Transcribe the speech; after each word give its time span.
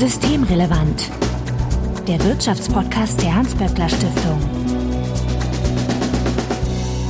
Systemrelevant. 0.00 1.10
Der 2.08 2.18
Wirtschaftspodcast 2.24 3.20
der 3.20 3.34
Hans-Böckler 3.34 3.86
Stiftung. 3.86 4.40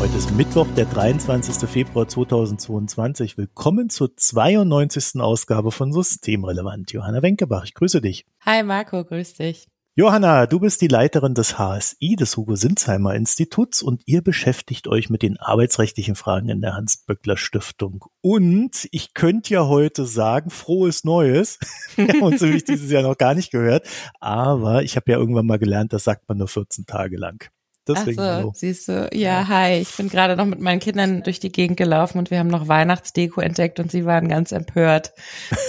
Heute 0.01 0.19
ist 0.19 0.33
Mittwoch, 0.33 0.67
der 0.77 0.87
23. 0.87 1.71
Februar 1.71 2.09
2022. 2.09 3.39
Willkommen 3.39 3.91
zur 3.91 4.17
92. 4.17 5.21
Ausgabe 5.21 5.71
von 5.71 5.93
Systemrelevant. 5.93 6.91
Johanna 6.91 7.23
Wenkebach, 7.23 7.65
ich 7.65 7.75
grüße 7.75 8.01
dich. 8.01 8.27
Hi 8.45 8.65
Marco, 8.65 9.05
grüß 9.05 9.35
dich. 9.35 9.69
Johanna, 10.01 10.47
du 10.47 10.61
bist 10.61 10.81
die 10.81 10.89
Leiterin 10.89 11.35
des 11.35 11.59
HSI, 11.59 12.17
des 12.17 12.35
Hugo 12.35 12.57
Sinsheimer 12.57 13.15
Instituts 13.15 13.83
und 13.83 14.01
ihr 14.07 14.23
beschäftigt 14.23 14.89
euch 14.89 15.11
mit 15.11 15.21
den 15.21 15.37
arbeitsrechtlichen 15.37 16.15
Fragen 16.15 16.49
in 16.49 16.63
der 16.63 16.73
Hans-Böckler 16.73 17.37
Stiftung. 17.37 18.07
Und 18.23 18.89
ich 18.93 19.13
könnte 19.13 19.53
ja 19.53 19.67
heute 19.67 20.07
sagen, 20.07 20.49
frohes 20.49 21.05
Neues. 21.05 21.59
Wir 21.97 22.09
haben 22.09 22.23
uns 22.23 22.41
nämlich 22.41 22.65
dieses 22.65 22.91
Jahr 22.91 23.03
noch 23.03 23.19
gar 23.19 23.35
nicht 23.35 23.51
gehört. 23.51 23.87
Aber 24.21 24.83
ich 24.83 24.97
habe 24.97 25.13
ja 25.13 25.19
irgendwann 25.19 25.45
mal 25.45 25.59
gelernt, 25.59 25.93
das 25.93 26.05
sagt 26.05 26.27
man 26.31 26.39
nur 26.39 26.49
14 26.49 26.87
Tage 26.87 27.19
lang. 27.19 27.51
Deswegen, 27.89 28.21
Ach 28.21 28.43
so, 28.43 28.53
siehst 28.55 28.89
du. 28.89 29.09
Ja, 29.13 29.49
hi. 29.49 29.81
Ich 29.81 29.97
bin 29.97 30.09
gerade 30.09 30.37
noch 30.37 30.45
mit 30.45 30.61
meinen 30.61 30.81
Kindern 30.81 31.23
durch 31.23 31.41
die 31.41 31.51
Gegend 31.51 31.77
gelaufen 31.77 32.19
und 32.19 32.31
wir 32.31 32.39
haben 32.39 32.49
noch 32.49 32.69
Weihnachtsdeko 32.69 33.41
entdeckt 33.41 33.81
und 33.81 33.91
sie 33.91 34.05
waren 34.05 34.29
ganz 34.29 34.53
empört. 34.53 35.13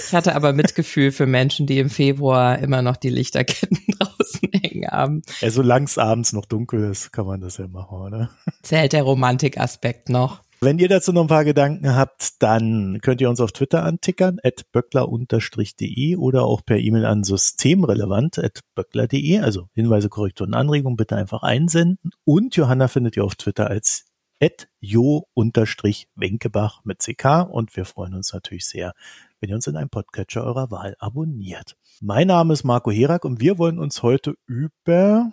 Ich 0.08 0.14
hatte 0.14 0.36
aber 0.36 0.54
Mitgefühl 0.54 1.12
für 1.12 1.26
Menschen, 1.26 1.68
die 1.68 1.80
im 1.80 1.90
Februar 1.90 2.60
immer 2.60 2.82
noch 2.82 2.98
die 2.98 3.10
Lichterketten 3.10 3.78
draußen 4.32 4.50
hängen 4.62 4.88
haben. 4.90 5.22
Ja, 5.40 5.50
solange 5.50 5.86
es 5.86 5.98
abends 5.98 6.34
noch 6.34 6.46
dunkel 6.46 6.92
ist, 6.92 7.12
kann 7.12 7.26
man 7.26 7.42
das 7.42 7.58
ja 7.58 7.68
machen, 7.68 7.98
oder? 7.98 8.30
Zählt 8.62 8.94
der 8.94 9.02
Romantikaspekt 9.04 10.10
noch. 10.10 10.42
Wenn 10.64 10.78
ihr 10.78 10.90
dazu 10.90 11.12
noch 11.12 11.22
ein 11.22 11.28
paar 11.28 11.44
Gedanken 11.44 11.96
habt, 11.96 12.44
dann 12.44 13.00
könnt 13.02 13.20
ihr 13.20 13.32
uns 13.32 13.40
auf 13.40 13.52
Twitter 13.52 13.84
antickern, 13.84 14.38
at 14.44 14.72
böckler-de 14.72 16.18
oder 16.18 16.44
auch 16.44 16.64
per 16.64 16.78
E-Mail 16.78 17.06
an 17.06 17.24
systemrelevant 17.24 18.38
at 18.38 18.60
böckler.de. 18.76 19.40
Also 19.40 19.70
Hinweise, 19.74 20.10
Korrekturen, 20.10 20.54
Anregungen 20.54 20.98
bitte 20.98 21.16
einfach 21.16 21.42
einsenden. 21.42 22.12
Und 22.26 22.56
Johanna 22.56 22.90
findet 22.90 23.18
ihr 23.18 23.26
auf 23.26 23.34
Twitter 23.36 23.72
als 23.72 24.06
at 24.40 24.68
jo-wenkebach 24.80 26.82
mit 26.84 27.00
CK 27.00 27.48
und 27.50 27.76
wir 27.76 27.86
freuen 27.86 28.14
uns 28.14 28.32
natürlich 28.32 28.68
sehr, 28.68 28.94
wenn 29.42 29.50
ihr 29.50 29.56
uns 29.56 29.68
in 29.68 29.76
einem 29.76 29.90
Podcatcher 29.90 30.44
eurer 30.44 30.70
Wahl 30.70 30.96
abonniert. 31.00 31.76
Mein 32.00 32.28
Name 32.28 32.54
ist 32.54 32.64
Marco 32.64 32.92
Herak 32.92 33.26
und 33.26 33.42
wir 33.42 33.58
wollen 33.58 33.80
uns 33.80 34.04
heute 34.04 34.36
über 34.46 35.32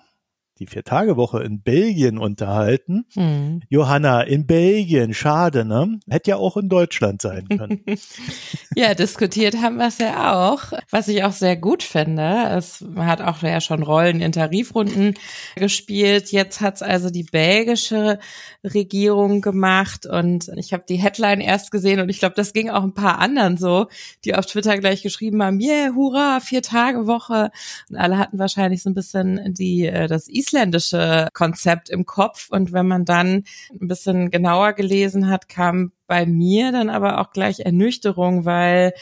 die 0.58 0.66
Vier-Tage-Woche 0.66 1.42
in 1.42 1.62
Belgien 1.62 2.18
unterhalten. 2.18 3.06
Hm. 3.14 3.62
Johanna, 3.68 4.22
in 4.22 4.46
Belgien, 4.46 5.14
schade, 5.14 5.64
ne? 5.64 6.00
Hätte 6.08 6.30
ja 6.30 6.36
auch 6.36 6.56
in 6.56 6.68
Deutschland 6.68 7.22
sein 7.22 7.48
können. 7.48 7.82
ja, 8.74 8.94
diskutiert 8.94 9.56
haben 9.56 9.76
wir 9.76 9.88
es 9.88 9.98
ja 9.98 10.42
auch, 10.42 10.72
was 10.90 11.08
ich 11.08 11.24
auch 11.24 11.32
sehr 11.32 11.56
gut 11.56 11.82
finde. 11.82 12.48
Es 12.56 12.84
hat 12.96 13.20
auch 13.20 13.42
ja 13.42 13.60
schon 13.60 13.82
Rollen 13.82 14.20
in 14.20 14.32
Tarifrunden 14.32 15.14
gespielt. 15.56 16.32
Jetzt 16.32 16.60
hat 16.60 16.76
es 16.76 16.82
also 16.82 17.10
die 17.10 17.24
belgische 17.24 18.18
Regierung 18.64 19.40
gemacht 19.40 20.06
und 20.06 20.50
ich 20.56 20.72
habe 20.72 20.84
die 20.88 20.96
Headline 20.96 21.40
erst 21.40 21.70
gesehen 21.70 22.00
und 22.00 22.08
ich 22.08 22.18
glaube, 22.18 22.34
das 22.34 22.52
ging 22.52 22.70
auch 22.70 22.82
ein 22.82 22.94
paar 22.94 23.18
anderen 23.18 23.56
so, 23.56 23.86
die 24.24 24.34
auf 24.34 24.46
Twitter 24.46 24.76
gleich 24.78 25.02
geschrieben 25.02 25.42
haben, 25.42 25.60
yeah, 25.60 25.94
hurra, 25.94 26.40
Vier-Tage-Woche. 26.40 27.50
Und 27.90 27.96
alle 27.96 28.18
hatten 28.18 28.38
wahrscheinlich 28.38 28.82
so 28.82 28.90
ein 28.90 28.94
bisschen 28.94 29.54
die, 29.54 29.86
äh, 29.86 30.06
das 30.06 30.28
isländische 30.48 31.28
Konzept 31.32 31.90
im 31.90 32.06
Kopf. 32.06 32.48
Und 32.50 32.72
wenn 32.72 32.86
man 32.86 33.04
dann 33.04 33.44
ein 33.70 33.88
bisschen 33.88 34.30
genauer 34.30 34.72
gelesen 34.72 35.28
hat, 35.28 35.48
kam 35.48 35.92
bei 36.06 36.26
mir 36.26 36.72
dann 36.72 36.90
aber 36.90 37.20
auch 37.20 37.32
gleich 37.32 37.60
Ernüchterung, 37.60 38.44
weil 38.44 38.92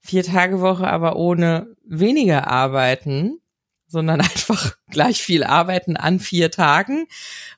vier 0.00 0.24
Tage 0.24 0.60
Woche 0.60 0.86
aber 0.86 1.16
ohne 1.16 1.74
weniger 1.84 2.48
arbeiten, 2.48 3.38
sondern 3.86 4.20
einfach 4.20 4.76
gleich 4.90 5.22
viel 5.22 5.44
arbeiten 5.44 5.96
an 5.96 6.20
vier 6.20 6.50
Tagen. 6.50 7.06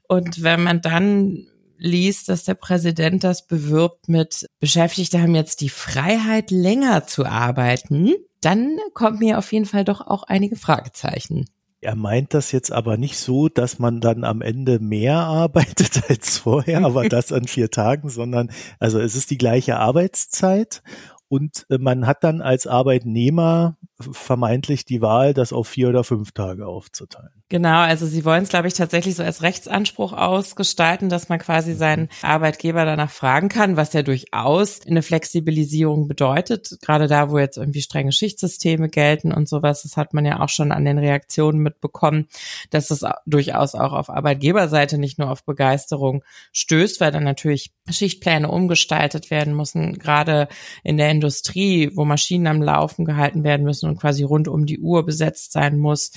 Und 0.08 0.42
wenn 0.42 0.62
man 0.62 0.80
dann 0.80 1.46
liest, 1.78 2.28
dass 2.28 2.44
der 2.44 2.54
Präsident 2.54 3.24
das 3.24 3.46
bewirbt 3.46 4.08
mit 4.08 4.46
Beschäftigte 4.60 5.20
haben 5.20 5.34
jetzt 5.34 5.60
die 5.60 5.68
Freiheit, 5.68 6.50
länger 6.50 7.06
zu 7.06 7.26
arbeiten, 7.26 8.14
dann 8.40 8.78
kommt 8.94 9.20
mir 9.20 9.38
auf 9.38 9.52
jeden 9.52 9.66
Fall 9.66 9.84
doch 9.84 10.00
auch 10.00 10.22
einige 10.22 10.56
Fragezeichen. 10.56 11.46
Er 11.80 11.94
meint 11.94 12.34
das 12.34 12.52
jetzt 12.52 12.72
aber 12.72 12.96
nicht 12.96 13.18
so, 13.18 13.48
dass 13.48 13.78
man 13.78 14.00
dann 14.00 14.24
am 14.24 14.42
Ende 14.42 14.80
mehr 14.80 15.16
arbeitet 15.18 16.10
als 16.10 16.38
vorher, 16.38 16.84
aber 16.84 17.08
das 17.08 17.32
an 17.32 17.46
vier 17.46 17.70
Tagen, 17.70 18.08
sondern 18.08 18.50
also 18.78 18.98
es 18.98 19.14
ist 19.14 19.30
die 19.30 19.38
gleiche 19.38 19.76
Arbeitszeit 19.76 20.82
und 21.28 21.66
äh, 21.70 21.78
man 21.78 22.06
hat 22.06 22.24
dann 22.24 22.40
als 22.40 22.66
Arbeitnehmer 22.66 23.76
vermeintlich 23.98 24.84
die 24.84 25.00
Wahl, 25.00 25.34
das 25.34 25.52
auf 25.52 25.68
vier 25.68 25.88
oder 25.88 26.04
fünf 26.04 26.32
Tage 26.32 26.66
aufzuteilen. 26.66 27.42
Genau, 27.48 27.78
also 27.78 28.06
sie 28.06 28.24
wollen 28.24 28.42
es, 28.42 28.48
glaube 28.48 28.66
ich, 28.66 28.74
tatsächlich 28.74 29.14
so 29.14 29.22
als 29.22 29.40
Rechtsanspruch 29.40 30.12
ausgestalten, 30.12 31.08
dass 31.08 31.28
man 31.28 31.38
quasi 31.38 31.74
mhm. 31.74 31.76
seinen 31.76 32.08
Arbeitgeber 32.22 32.84
danach 32.84 33.10
fragen 33.10 33.48
kann, 33.48 33.76
was 33.76 33.92
ja 33.92 34.02
durchaus 34.02 34.84
eine 34.84 35.00
Flexibilisierung 35.00 36.08
bedeutet. 36.08 36.76
Gerade 36.82 37.06
da, 37.06 37.30
wo 37.30 37.38
jetzt 37.38 37.56
irgendwie 37.56 37.82
strenge 37.82 38.10
Schichtsysteme 38.10 38.88
gelten 38.88 39.30
und 39.32 39.48
sowas, 39.48 39.84
das 39.84 39.96
hat 39.96 40.12
man 40.12 40.24
ja 40.24 40.40
auch 40.40 40.48
schon 40.48 40.72
an 40.72 40.84
den 40.84 40.98
Reaktionen 40.98 41.60
mitbekommen, 41.60 42.26
dass 42.70 42.90
es 42.90 43.04
durchaus 43.26 43.76
auch 43.76 43.92
auf 43.92 44.10
Arbeitgeberseite 44.10 44.98
nicht 44.98 45.20
nur 45.20 45.30
auf 45.30 45.44
Begeisterung 45.44 46.24
stößt, 46.50 47.00
weil 47.00 47.12
dann 47.12 47.22
natürlich 47.22 47.70
Schichtpläne 47.88 48.50
umgestaltet 48.50 49.30
werden 49.30 49.54
müssen, 49.54 50.00
gerade 50.00 50.48
in 50.82 50.96
der 50.96 51.12
Industrie, 51.12 51.92
wo 51.94 52.04
Maschinen 52.04 52.48
am 52.48 52.60
Laufen 52.60 53.04
gehalten 53.04 53.44
werden 53.44 53.62
müssen 53.62 53.88
und 53.88 54.00
quasi 54.00 54.24
rund 54.24 54.48
um 54.48 54.66
die 54.66 54.80
Uhr 54.80 55.06
besetzt 55.06 55.52
sein 55.52 55.78
muss 55.78 56.10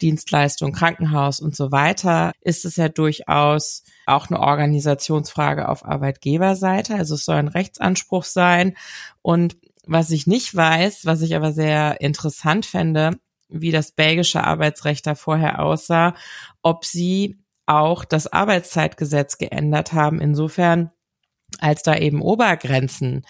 Dienstleistung, 0.00 0.72
Krankenhaus 0.72 1.40
und 1.40 1.56
so 1.56 1.72
weiter, 1.72 2.32
ist 2.40 2.64
es 2.64 2.76
ja 2.76 2.88
durchaus 2.88 3.82
auch 4.06 4.28
eine 4.28 4.40
Organisationsfrage 4.40 5.68
auf 5.68 5.84
Arbeitgeberseite. 5.84 6.94
Also 6.94 7.14
es 7.14 7.24
soll 7.24 7.36
ein 7.36 7.48
Rechtsanspruch 7.48 8.24
sein. 8.24 8.76
Und 9.22 9.56
was 9.86 10.10
ich 10.10 10.26
nicht 10.26 10.54
weiß, 10.54 11.06
was 11.06 11.22
ich 11.22 11.36
aber 11.36 11.52
sehr 11.52 12.00
interessant 12.00 12.66
fände, 12.66 13.18
wie 13.48 13.70
das 13.70 13.92
belgische 13.92 14.42
Arbeitsrecht 14.44 15.06
da 15.06 15.14
vorher 15.14 15.60
aussah, 15.60 16.14
ob 16.62 16.84
sie 16.84 17.38
auch 17.66 18.04
das 18.04 18.32
Arbeitszeitgesetz 18.32 19.38
geändert 19.38 19.92
haben, 19.92 20.20
insofern, 20.20 20.90
als 21.58 21.82
da 21.82 21.96
eben 21.96 22.22
Obergrenzen 22.22 23.24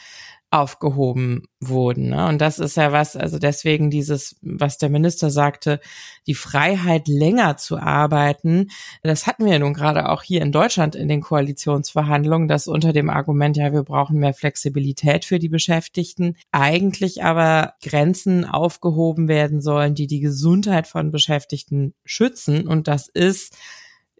aufgehoben 0.56 1.44
wurden. 1.60 2.10
Ne? 2.10 2.26
Und 2.26 2.40
das 2.40 2.58
ist 2.58 2.76
ja 2.76 2.92
was, 2.92 3.16
also 3.16 3.38
deswegen 3.38 3.90
dieses, 3.90 4.36
was 4.42 4.78
der 4.78 4.90
Minister 4.90 5.30
sagte, 5.30 5.80
die 6.26 6.34
Freiheit 6.34 7.08
länger 7.08 7.56
zu 7.56 7.78
arbeiten, 7.78 8.68
das 9.02 9.26
hatten 9.26 9.44
wir 9.44 9.58
nun 9.58 9.74
gerade 9.74 10.08
auch 10.08 10.22
hier 10.22 10.42
in 10.42 10.52
Deutschland 10.52 10.94
in 10.94 11.08
den 11.08 11.20
Koalitionsverhandlungen, 11.20 12.48
dass 12.48 12.68
unter 12.68 12.92
dem 12.92 13.10
Argument, 13.10 13.56
ja, 13.56 13.72
wir 13.72 13.82
brauchen 13.82 14.18
mehr 14.18 14.34
Flexibilität 14.34 15.24
für 15.24 15.38
die 15.38 15.48
Beschäftigten, 15.48 16.36
eigentlich 16.52 17.22
aber 17.22 17.74
Grenzen 17.82 18.44
aufgehoben 18.44 19.28
werden 19.28 19.60
sollen, 19.60 19.94
die 19.94 20.06
die 20.06 20.20
Gesundheit 20.20 20.86
von 20.86 21.10
Beschäftigten 21.10 21.94
schützen. 22.04 22.66
Und 22.66 22.88
das 22.88 23.08
ist 23.08 23.56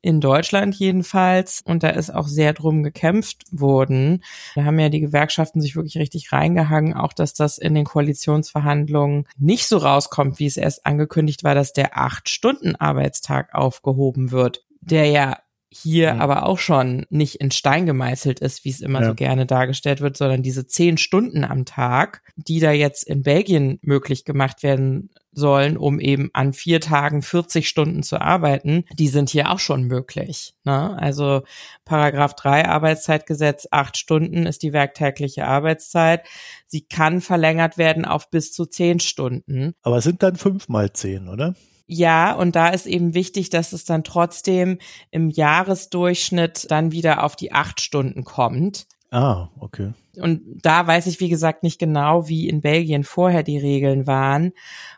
in 0.06 0.20
Deutschland 0.20 0.76
jedenfalls. 0.76 1.62
Und 1.64 1.82
da 1.82 1.88
ist 1.88 2.14
auch 2.14 2.28
sehr 2.28 2.52
drum 2.52 2.84
gekämpft 2.84 3.42
worden. 3.50 4.22
Da 4.54 4.64
haben 4.64 4.78
ja 4.78 4.88
die 4.88 5.00
Gewerkschaften 5.00 5.60
sich 5.60 5.74
wirklich 5.74 5.98
richtig 5.98 6.30
reingehangen, 6.30 6.94
auch 6.94 7.12
dass 7.12 7.34
das 7.34 7.58
in 7.58 7.74
den 7.74 7.84
Koalitionsverhandlungen 7.84 9.26
nicht 9.36 9.66
so 9.66 9.78
rauskommt, 9.78 10.38
wie 10.38 10.46
es 10.46 10.56
erst 10.56 10.86
angekündigt 10.86 11.42
war, 11.42 11.56
dass 11.56 11.72
der 11.72 11.98
Acht-Stunden-Arbeitstag 11.98 13.52
aufgehoben 13.52 14.30
wird, 14.30 14.64
der 14.80 15.06
ja 15.06 15.38
hier 15.68 16.04
ja. 16.04 16.18
aber 16.18 16.46
auch 16.46 16.60
schon 16.60 17.06
nicht 17.10 17.40
in 17.40 17.50
Stein 17.50 17.84
gemeißelt 17.84 18.38
ist, 18.38 18.64
wie 18.64 18.70
es 18.70 18.80
immer 18.80 19.00
ja. 19.00 19.08
so 19.08 19.14
gerne 19.14 19.44
dargestellt 19.44 20.00
wird, 20.00 20.16
sondern 20.16 20.44
diese 20.44 20.68
zehn 20.68 20.98
Stunden 20.98 21.42
am 21.42 21.64
Tag, 21.64 22.22
die 22.36 22.60
da 22.60 22.70
jetzt 22.70 23.02
in 23.02 23.24
Belgien 23.24 23.80
möglich 23.82 24.24
gemacht 24.24 24.62
werden 24.62 25.10
sollen, 25.36 25.76
um 25.76 26.00
eben 26.00 26.30
an 26.32 26.52
vier 26.52 26.80
Tagen 26.80 27.22
40 27.22 27.68
Stunden 27.68 28.02
zu 28.02 28.20
arbeiten, 28.20 28.84
die 28.98 29.08
sind 29.08 29.28
hier 29.30 29.50
auch 29.50 29.58
schon 29.58 29.84
möglich. 29.84 30.54
Ne? 30.64 30.96
Also 30.98 31.42
Paragraph 31.84 32.34
3 32.34 32.66
Arbeitszeitgesetz, 32.66 33.68
acht 33.70 33.96
Stunden 33.96 34.46
ist 34.46 34.62
die 34.62 34.72
werktägliche 34.72 35.46
Arbeitszeit. 35.46 36.24
Sie 36.66 36.80
kann 36.80 37.20
verlängert 37.20 37.78
werden 37.78 38.04
auf 38.04 38.30
bis 38.30 38.52
zu 38.52 38.66
zehn 38.66 38.98
Stunden. 38.98 39.74
Aber 39.82 39.98
es 39.98 40.04
sind 40.04 40.22
dann 40.22 40.36
fünf 40.36 40.68
mal 40.68 40.92
zehn, 40.92 41.28
oder? 41.28 41.54
Ja, 41.86 42.32
und 42.32 42.56
da 42.56 42.68
ist 42.68 42.86
eben 42.86 43.14
wichtig, 43.14 43.48
dass 43.50 43.72
es 43.72 43.84
dann 43.84 44.02
trotzdem 44.02 44.78
im 45.12 45.30
Jahresdurchschnitt 45.30 46.66
dann 46.70 46.90
wieder 46.90 47.22
auf 47.22 47.36
die 47.36 47.52
acht 47.52 47.80
Stunden 47.80 48.24
kommt. 48.24 48.86
Ah, 49.16 49.48
okay. 49.60 49.94
Und 50.18 50.42
da 50.60 50.86
weiß 50.86 51.06
ich, 51.06 51.20
wie 51.20 51.30
gesagt, 51.30 51.62
nicht 51.62 51.78
genau, 51.78 52.28
wie 52.28 52.50
in 52.50 52.60
Belgien 52.60 53.02
vorher 53.02 53.42
die 53.42 53.56
Regeln 53.56 54.06
waren. 54.06 54.52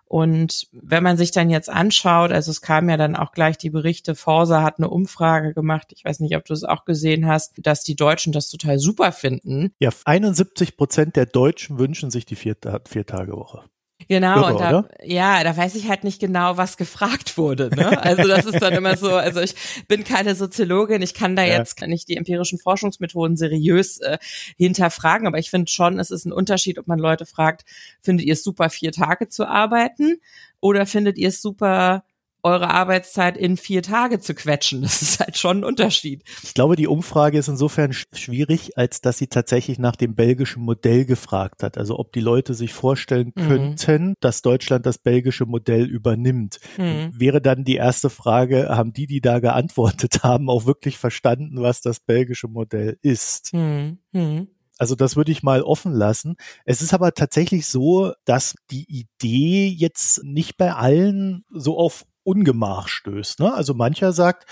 Und 0.07 0.67
wenn 0.73 1.05
man 1.05 1.17
sich 1.17 1.31
dann 1.31 1.51
jetzt 1.51 1.71
anschaut, 1.71 2.33
also 2.33 2.51
es 2.51 2.61
kam 2.61 2.91
ja 2.91 2.97
dann 2.97 3.15
auch 3.15 3.31
gleich 3.31 3.59
die 3.59 3.71
Berichte, 3.71 4.17
Forsa 4.17 4.65
hat 4.65 4.79
eine 4.79 4.91
Umfrage 4.91 5.55
gemacht, 5.55 5.93
ich 5.95 6.05
weiß 6.05 6.19
nicht, 6.19 6.35
ob 6.35 6.45
du 6.47 6.53
es 6.53 6.65
auch 6.65 6.85
gesehen 6.85 7.29
hast, 7.29 7.55
dass 7.59 7.85
die 7.85 7.95
Deutschen 7.95 8.33
das 8.33 8.49
total 8.49 8.81
super 8.81 9.13
finden. 9.13 9.73
Ja, 9.79 9.91
71 10.05 10.77
Prozent 10.77 11.15
der 11.15 11.27
Deutschen 11.27 11.79
wünschen 11.79 12.11
sich 12.11 12.27
die 12.27 12.35
vier, 12.35 12.57
vier 12.89 13.07
Tage 13.07 13.35
Woche. 13.37 13.63
Genau, 14.07 14.37
Irre, 14.43 14.53
und 14.53 14.61
da, 14.61 14.69
oder? 14.79 14.89
ja, 15.05 15.43
da 15.43 15.57
weiß 15.57 15.75
ich 15.75 15.89
halt 15.89 16.05
nicht 16.05 16.21
genau, 16.21 16.57
was 16.57 16.77
gefragt 16.77 17.37
wurde. 17.37 17.69
Ne? 17.75 18.01
Also 18.01 18.29
das 18.29 18.47
ist 18.47 18.61
dann 18.63 18.75
immer 18.75 18.97
so, 18.97 19.11
also 19.15 19.41
ich 19.41 19.55
bin 19.89 20.05
keine 20.05 20.35
Soziologin, 20.37 21.03
ich 21.03 21.15
kann 21.15 21.35
da 21.35 21.43
Ja. 21.43 21.59
jetzt 21.59 21.81
nicht 21.83 22.09
die 22.09 22.17
empirischen 22.17 22.59
Forschungsmethoden 22.59 23.37
seriös 23.37 23.99
äh, 23.99 24.19
hinterfragen, 24.57 25.27
aber 25.27 25.39
ich 25.39 25.51
finde 25.51 25.71
schon, 25.71 25.99
es 25.99 26.11
ist 26.11 26.25
ein 26.27 26.33
Unterschied, 26.33 26.79
ob 26.79 26.87
man 26.87 26.99
Leute 26.99 27.27
fragt, 27.27 27.65
findet 28.01 28.25
ihr 28.27 28.35
es 28.35 28.45
super, 28.45 28.71
vier 28.71 28.93
Tage 28.93 29.29
zu 29.29 29.47
arbeiten 29.47 30.21
oder 30.61 30.87
findet 30.87 31.19
ihr 31.19 31.29
es 31.29 31.43
super, 31.43 32.05
eure 32.43 32.71
Arbeitszeit 32.71 33.37
in 33.37 33.57
vier 33.57 33.83
Tage 33.83 34.21
zu 34.21 34.35
quetschen? 34.35 34.83
Das 34.83 35.03
ist 35.03 35.21
halt 35.21 35.37
schon 35.37 35.59
ein 35.59 35.65
Unterschied. 35.65 36.23
Ich 36.43 36.55
glaube, 36.55 36.77
die 36.77 36.87
Umfrage 36.87 37.39
ist 37.39 37.49
insofern 37.49 37.93
sch- 37.93 38.07
schwierig, 38.17 38.77
als 38.79 39.01
dass 39.01 39.19
sie 39.19 39.27
tatsächlich 39.27 39.79
nach 39.79 39.97
dem 39.97 40.15
belgischen 40.15 40.63
Modell 40.63 41.05
gefragt 41.05 41.63
hat. 41.63 41.77
Also 41.79 41.99
ob 41.99 42.13
die 42.13 42.21
Leute 42.21 42.55
sich 42.55 42.73
vorstellen 42.73 43.33
Mhm. 43.35 43.49
könnten, 43.49 44.15
dass 44.21 44.43
Deutschland 44.43 44.87
das 44.87 44.99
belgische 44.99 45.47
Modell 45.47 45.85
übernimmt. 45.87 46.61
Hm. 46.77 47.13
Wäre 47.19 47.41
dann 47.41 47.65
die 47.65 47.77
erste 47.77 48.11
Frage, 48.11 48.69
haben 48.71 48.93
die, 48.93 49.07
die 49.07 49.21
da 49.21 49.39
geantwortet 49.41 50.21
haben, 50.23 50.49
auch 50.49 50.67
wirklich 50.67 50.99
verstanden, 50.99 51.61
was 51.63 51.81
das 51.81 52.01
belgische 52.01 52.49
Modell 52.49 52.99
ist? 53.03 53.51
Hm. 53.53 53.99
Hm. 54.13 54.49
Also 54.81 54.95
das 54.95 55.17
würde 55.17 55.33
ich 55.33 55.43
mal 55.43 55.63
offen 55.63 55.93
lassen. 55.93 56.37
Es 56.65 56.83
ist 56.83 56.95
aber 56.95 57.13
tatsächlich 57.13 57.67
so, 57.67 58.13
dass 58.25 58.55
die 58.71 58.85
Idee 58.89 59.67
jetzt 59.67 60.23
nicht 60.23 60.57
bei 60.57 60.73
allen 60.73 61.45
so 61.51 61.77
auf 61.77 62.05
Ungemach 62.29 62.89
stößt. 62.89 63.41
Ne? 63.41 63.53
Also 63.55 63.75
mancher 63.75 64.13
sagt, 64.13 64.47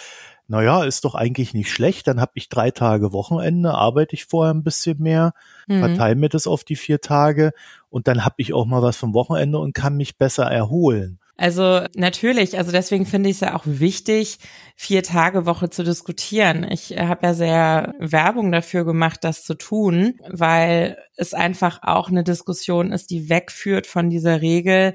naja, 0.48 0.84
ist 0.84 1.04
doch 1.04 1.14
eigentlich 1.14 1.54
nicht 1.54 1.70
schlecht, 1.70 2.06
dann 2.06 2.20
habe 2.20 2.32
ich 2.34 2.48
drei 2.48 2.70
Tage 2.70 3.12
Wochenende, 3.12 3.74
arbeite 3.74 4.14
ich 4.14 4.26
vorher 4.26 4.54
ein 4.54 4.62
bisschen 4.62 5.00
mehr, 5.00 5.32
Hm. 5.68 5.80
verteile 5.80 6.14
mir 6.14 6.28
das 6.28 6.46
auf 6.46 6.62
die 6.64 6.76
vier 6.76 7.00
Tage 7.00 7.52
und 7.90 8.06
dann 8.06 8.24
habe 8.24 8.36
ich 8.38 8.54
auch 8.54 8.64
mal 8.64 8.82
was 8.82 8.96
vom 8.96 9.12
Wochenende 9.12 9.58
und 9.58 9.74
kann 9.74 9.96
mich 9.96 10.18
besser 10.18 10.44
erholen. 10.44 11.18
Also 11.38 11.82
natürlich, 11.94 12.56
also 12.56 12.72
deswegen 12.72 13.04
finde 13.04 13.28
ich 13.28 13.36
es 13.36 13.40
ja 13.40 13.54
auch 13.54 13.64
wichtig, 13.66 14.38
vier 14.74 15.02
Tage 15.02 15.44
Woche 15.44 15.68
zu 15.68 15.84
diskutieren. 15.84 16.66
Ich 16.70 16.96
äh, 16.96 17.06
habe 17.06 17.26
ja 17.26 17.34
sehr 17.34 17.94
Werbung 17.98 18.50
dafür 18.52 18.86
gemacht, 18.86 19.22
das 19.22 19.44
zu 19.44 19.54
tun, 19.54 20.14
weil 20.28 20.96
es 21.16 21.34
einfach 21.34 21.80
auch 21.82 22.08
eine 22.08 22.24
Diskussion 22.24 22.90
ist, 22.90 23.10
die 23.10 23.28
wegführt 23.28 23.86
von 23.86 24.08
dieser 24.08 24.40
Regel. 24.40 24.94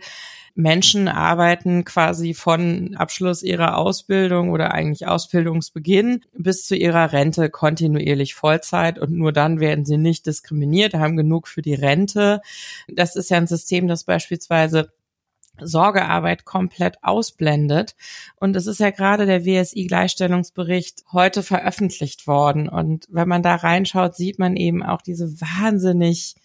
Menschen 0.55 1.07
arbeiten 1.07 1.85
quasi 1.85 2.33
von 2.33 2.95
Abschluss 2.95 3.43
ihrer 3.43 3.77
Ausbildung 3.77 4.49
oder 4.49 4.73
eigentlich 4.73 5.07
Ausbildungsbeginn 5.07 6.21
bis 6.33 6.65
zu 6.65 6.75
ihrer 6.75 7.11
Rente 7.11 7.49
kontinuierlich 7.49 8.33
Vollzeit 8.33 8.99
und 8.99 9.11
nur 9.11 9.31
dann 9.31 9.59
werden 9.59 9.85
sie 9.85 9.97
nicht 9.97 10.25
diskriminiert, 10.25 10.93
haben 10.93 11.17
genug 11.17 11.47
für 11.47 11.61
die 11.61 11.73
Rente. 11.73 12.41
Das 12.87 13.15
ist 13.15 13.29
ja 13.29 13.37
ein 13.37 13.47
System, 13.47 13.87
das 13.87 14.03
beispielsweise 14.03 14.91
Sorgearbeit 15.59 16.45
komplett 16.45 17.03
ausblendet. 17.03 17.95
Und 18.35 18.55
es 18.55 18.67
ist 18.67 18.79
ja 18.79 18.89
gerade 18.89 19.25
der 19.25 19.45
WSI-Gleichstellungsbericht 19.45 21.03
heute 21.11 21.43
veröffentlicht 21.43 22.27
worden. 22.27 22.67
Und 22.69 23.05
wenn 23.09 23.27
man 23.27 23.43
da 23.43 23.55
reinschaut, 23.55 24.15
sieht 24.15 24.39
man 24.39 24.55
eben 24.55 24.83
auch 24.83 25.01
diese 25.01 25.39
wahnsinnig 25.39 26.35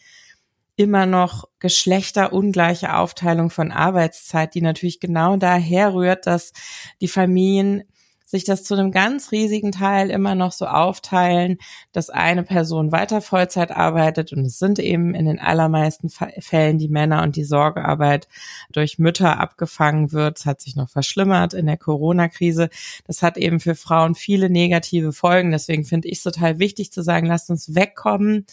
immer 0.76 1.06
noch 1.06 1.48
geschlechterungleiche 1.58 2.94
Aufteilung 2.94 3.50
von 3.50 3.72
Arbeitszeit, 3.72 4.54
die 4.54 4.62
natürlich 4.62 5.00
genau 5.00 5.36
daher 5.36 5.94
rührt, 5.94 6.26
dass 6.26 6.52
die 7.00 7.08
Familien 7.08 7.84
sich 8.28 8.42
das 8.42 8.64
zu 8.64 8.74
einem 8.74 8.90
ganz 8.90 9.30
riesigen 9.30 9.70
Teil 9.70 10.10
immer 10.10 10.34
noch 10.34 10.50
so 10.50 10.66
aufteilen, 10.66 11.58
dass 11.92 12.10
eine 12.10 12.42
Person 12.42 12.90
weiter 12.90 13.22
Vollzeit 13.22 13.70
arbeitet 13.70 14.32
und 14.32 14.44
es 14.44 14.58
sind 14.58 14.80
eben 14.80 15.14
in 15.14 15.26
den 15.26 15.38
allermeisten 15.38 16.10
Fällen 16.10 16.78
die 16.78 16.88
Männer 16.88 17.22
und 17.22 17.36
die 17.36 17.44
Sorgearbeit 17.44 18.26
durch 18.72 18.98
Mütter 18.98 19.38
abgefangen 19.38 20.10
wird. 20.10 20.40
Es 20.40 20.46
hat 20.46 20.60
sich 20.60 20.74
noch 20.74 20.90
verschlimmert 20.90 21.54
in 21.54 21.66
der 21.66 21.76
Corona-Krise. 21.76 22.68
Das 23.06 23.22
hat 23.22 23.36
eben 23.36 23.60
für 23.60 23.76
Frauen 23.76 24.16
viele 24.16 24.50
negative 24.50 25.12
Folgen. 25.12 25.52
Deswegen 25.52 25.84
finde 25.84 26.08
ich 26.08 26.18
es 26.18 26.24
total 26.24 26.58
wichtig 26.58 26.92
zu 26.92 27.02
sagen, 27.02 27.28
lasst 27.28 27.48
uns 27.48 27.76
wegkommen 27.76 28.44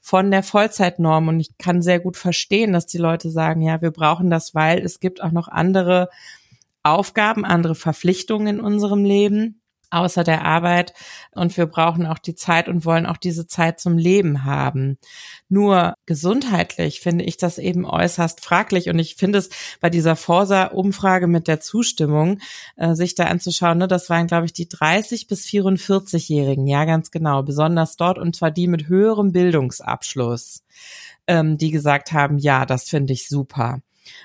von 0.00 0.30
der 0.30 0.42
Vollzeitnorm. 0.42 1.28
Und 1.28 1.40
ich 1.40 1.58
kann 1.58 1.82
sehr 1.82 2.00
gut 2.00 2.16
verstehen, 2.16 2.72
dass 2.72 2.86
die 2.86 2.98
Leute 2.98 3.30
sagen, 3.30 3.60
ja, 3.62 3.80
wir 3.82 3.90
brauchen 3.90 4.30
das, 4.30 4.54
weil 4.54 4.78
es 4.78 5.00
gibt 5.00 5.22
auch 5.22 5.32
noch 5.32 5.48
andere 5.48 6.08
Aufgaben, 6.82 7.44
andere 7.44 7.74
Verpflichtungen 7.74 8.58
in 8.58 8.60
unserem 8.60 9.04
Leben 9.04 9.60
außer 9.90 10.24
der 10.24 10.44
Arbeit 10.44 10.92
und 11.32 11.56
wir 11.56 11.66
brauchen 11.66 12.06
auch 12.06 12.18
die 12.18 12.34
Zeit 12.34 12.68
und 12.68 12.84
wollen 12.84 13.06
auch 13.06 13.16
diese 13.16 13.46
Zeit 13.46 13.80
zum 13.80 13.96
Leben 13.96 14.44
haben. 14.44 14.98
Nur 15.48 15.94
gesundheitlich 16.06 17.00
finde 17.00 17.24
ich 17.24 17.36
das 17.36 17.58
eben 17.58 17.84
äußerst 17.84 18.44
fraglich 18.44 18.88
und 18.88 18.98
ich 18.98 19.16
finde 19.16 19.38
es 19.38 19.50
bei 19.80 19.90
dieser 19.90 20.16
Forsa-Umfrage 20.16 21.26
mit 21.26 21.48
der 21.48 21.60
Zustimmung, 21.60 22.40
äh, 22.76 22.94
sich 22.94 23.14
da 23.14 23.24
anzuschauen, 23.24 23.78
ne, 23.78 23.88
das 23.88 24.10
waren 24.10 24.26
glaube 24.26 24.46
ich 24.46 24.52
die 24.52 24.68
30 24.68 25.26
bis 25.26 25.46
44-Jährigen, 25.46 26.66
ja 26.66 26.84
ganz 26.84 27.10
genau, 27.10 27.42
besonders 27.42 27.96
dort 27.96 28.18
und 28.18 28.36
zwar 28.36 28.50
die 28.50 28.68
mit 28.68 28.88
höherem 28.88 29.32
Bildungsabschluss, 29.32 30.64
ähm, 31.26 31.58
die 31.58 31.70
gesagt 31.70 32.12
haben, 32.12 32.38
ja, 32.38 32.66
das 32.66 32.88
finde 32.88 33.12
ich 33.12 33.28
super. 33.28 33.80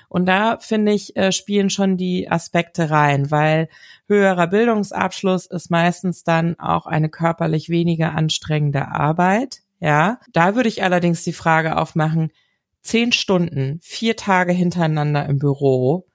Und 0.08 0.26
da 0.26 0.58
finde 0.58 0.92
ich, 0.92 1.16
äh, 1.16 1.32
spielen 1.32 1.70
schon 1.70 1.96
die 1.96 2.30
Aspekte 2.30 2.90
rein, 2.90 3.30
weil 3.30 3.68
höherer 4.08 4.46
Bildungsabschluss 4.46 5.46
ist 5.46 5.70
meistens 5.70 6.24
dann 6.24 6.58
auch 6.58 6.86
eine 6.86 7.08
körperlich 7.08 7.68
weniger 7.68 8.14
anstrengende 8.14 8.88
Arbeit. 8.88 9.62
Ja, 9.80 10.18
da 10.32 10.54
würde 10.54 10.68
ich 10.68 10.82
allerdings 10.82 11.24
die 11.24 11.32
Frage 11.32 11.76
aufmachen, 11.76 12.30
zehn 12.82 13.12
Stunden, 13.12 13.80
vier 13.82 14.16
Tage 14.16 14.52
hintereinander 14.52 15.26
im 15.26 15.38
Büro, 15.38 16.06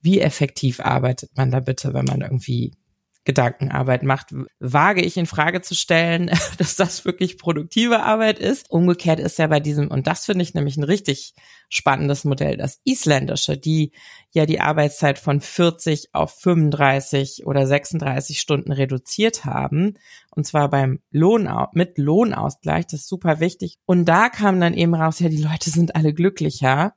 wie 0.00 0.20
effektiv 0.20 0.80
arbeitet 0.80 1.36
man 1.36 1.50
da 1.50 1.60
bitte, 1.60 1.94
wenn 1.94 2.04
man 2.04 2.22
irgendwie 2.22 2.72
Gedankenarbeit 3.24 4.02
macht, 4.02 4.34
wage 4.58 5.02
ich 5.02 5.16
in 5.16 5.26
Frage 5.26 5.60
zu 5.60 5.74
stellen, 5.74 6.30
dass 6.58 6.76
das 6.76 7.04
wirklich 7.04 7.38
produktive 7.38 8.02
Arbeit 8.02 8.38
ist. 8.38 8.70
Umgekehrt 8.70 9.20
ist 9.20 9.38
ja 9.38 9.46
bei 9.46 9.60
diesem, 9.60 9.88
und 9.88 10.06
das 10.06 10.26
finde 10.26 10.42
ich 10.42 10.54
nämlich 10.54 10.76
ein 10.76 10.84
richtig 10.84 11.34
spannendes 11.68 12.24
Modell, 12.24 12.56
das 12.56 12.80
isländische, 12.84 13.56
die 13.56 13.92
ja 14.32 14.44
die 14.44 14.60
Arbeitszeit 14.60 15.18
von 15.18 15.40
40 15.40 16.14
auf 16.14 16.38
35 16.40 17.46
oder 17.46 17.66
36 17.66 18.40
Stunden 18.40 18.72
reduziert 18.72 19.44
haben. 19.44 19.94
Und 20.30 20.46
zwar 20.46 20.68
beim 20.68 21.00
Lohn, 21.10 21.48
mit 21.72 21.98
Lohnausgleich, 21.98 22.86
das 22.86 23.00
ist 23.00 23.08
super 23.08 23.40
wichtig. 23.40 23.78
Und 23.86 24.06
da 24.06 24.28
kam 24.28 24.60
dann 24.60 24.74
eben 24.74 24.94
raus, 24.94 25.20
ja, 25.20 25.28
die 25.28 25.42
Leute 25.42 25.70
sind 25.70 25.94
alle 25.94 26.12
glücklicher 26.12 26.94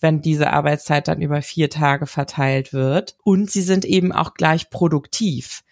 wenn 0.00 0.22
diese 0.22 0.52
Arbeitszeit 0.52 1.08
dann 1.08 1.20
über 1.20 1.42
vier 1.42 1.70
Tage 1.70 2.06
verteilt 2.06 2.72
wird. 2.72 3.16
Und 3.22 3.50
sie 3.50 3.62
sind 3.62 3.84
eben 3.84 4.12
auch 4.12 4.34
gleich 4.34 4.70
produktiv. 4.70 5.62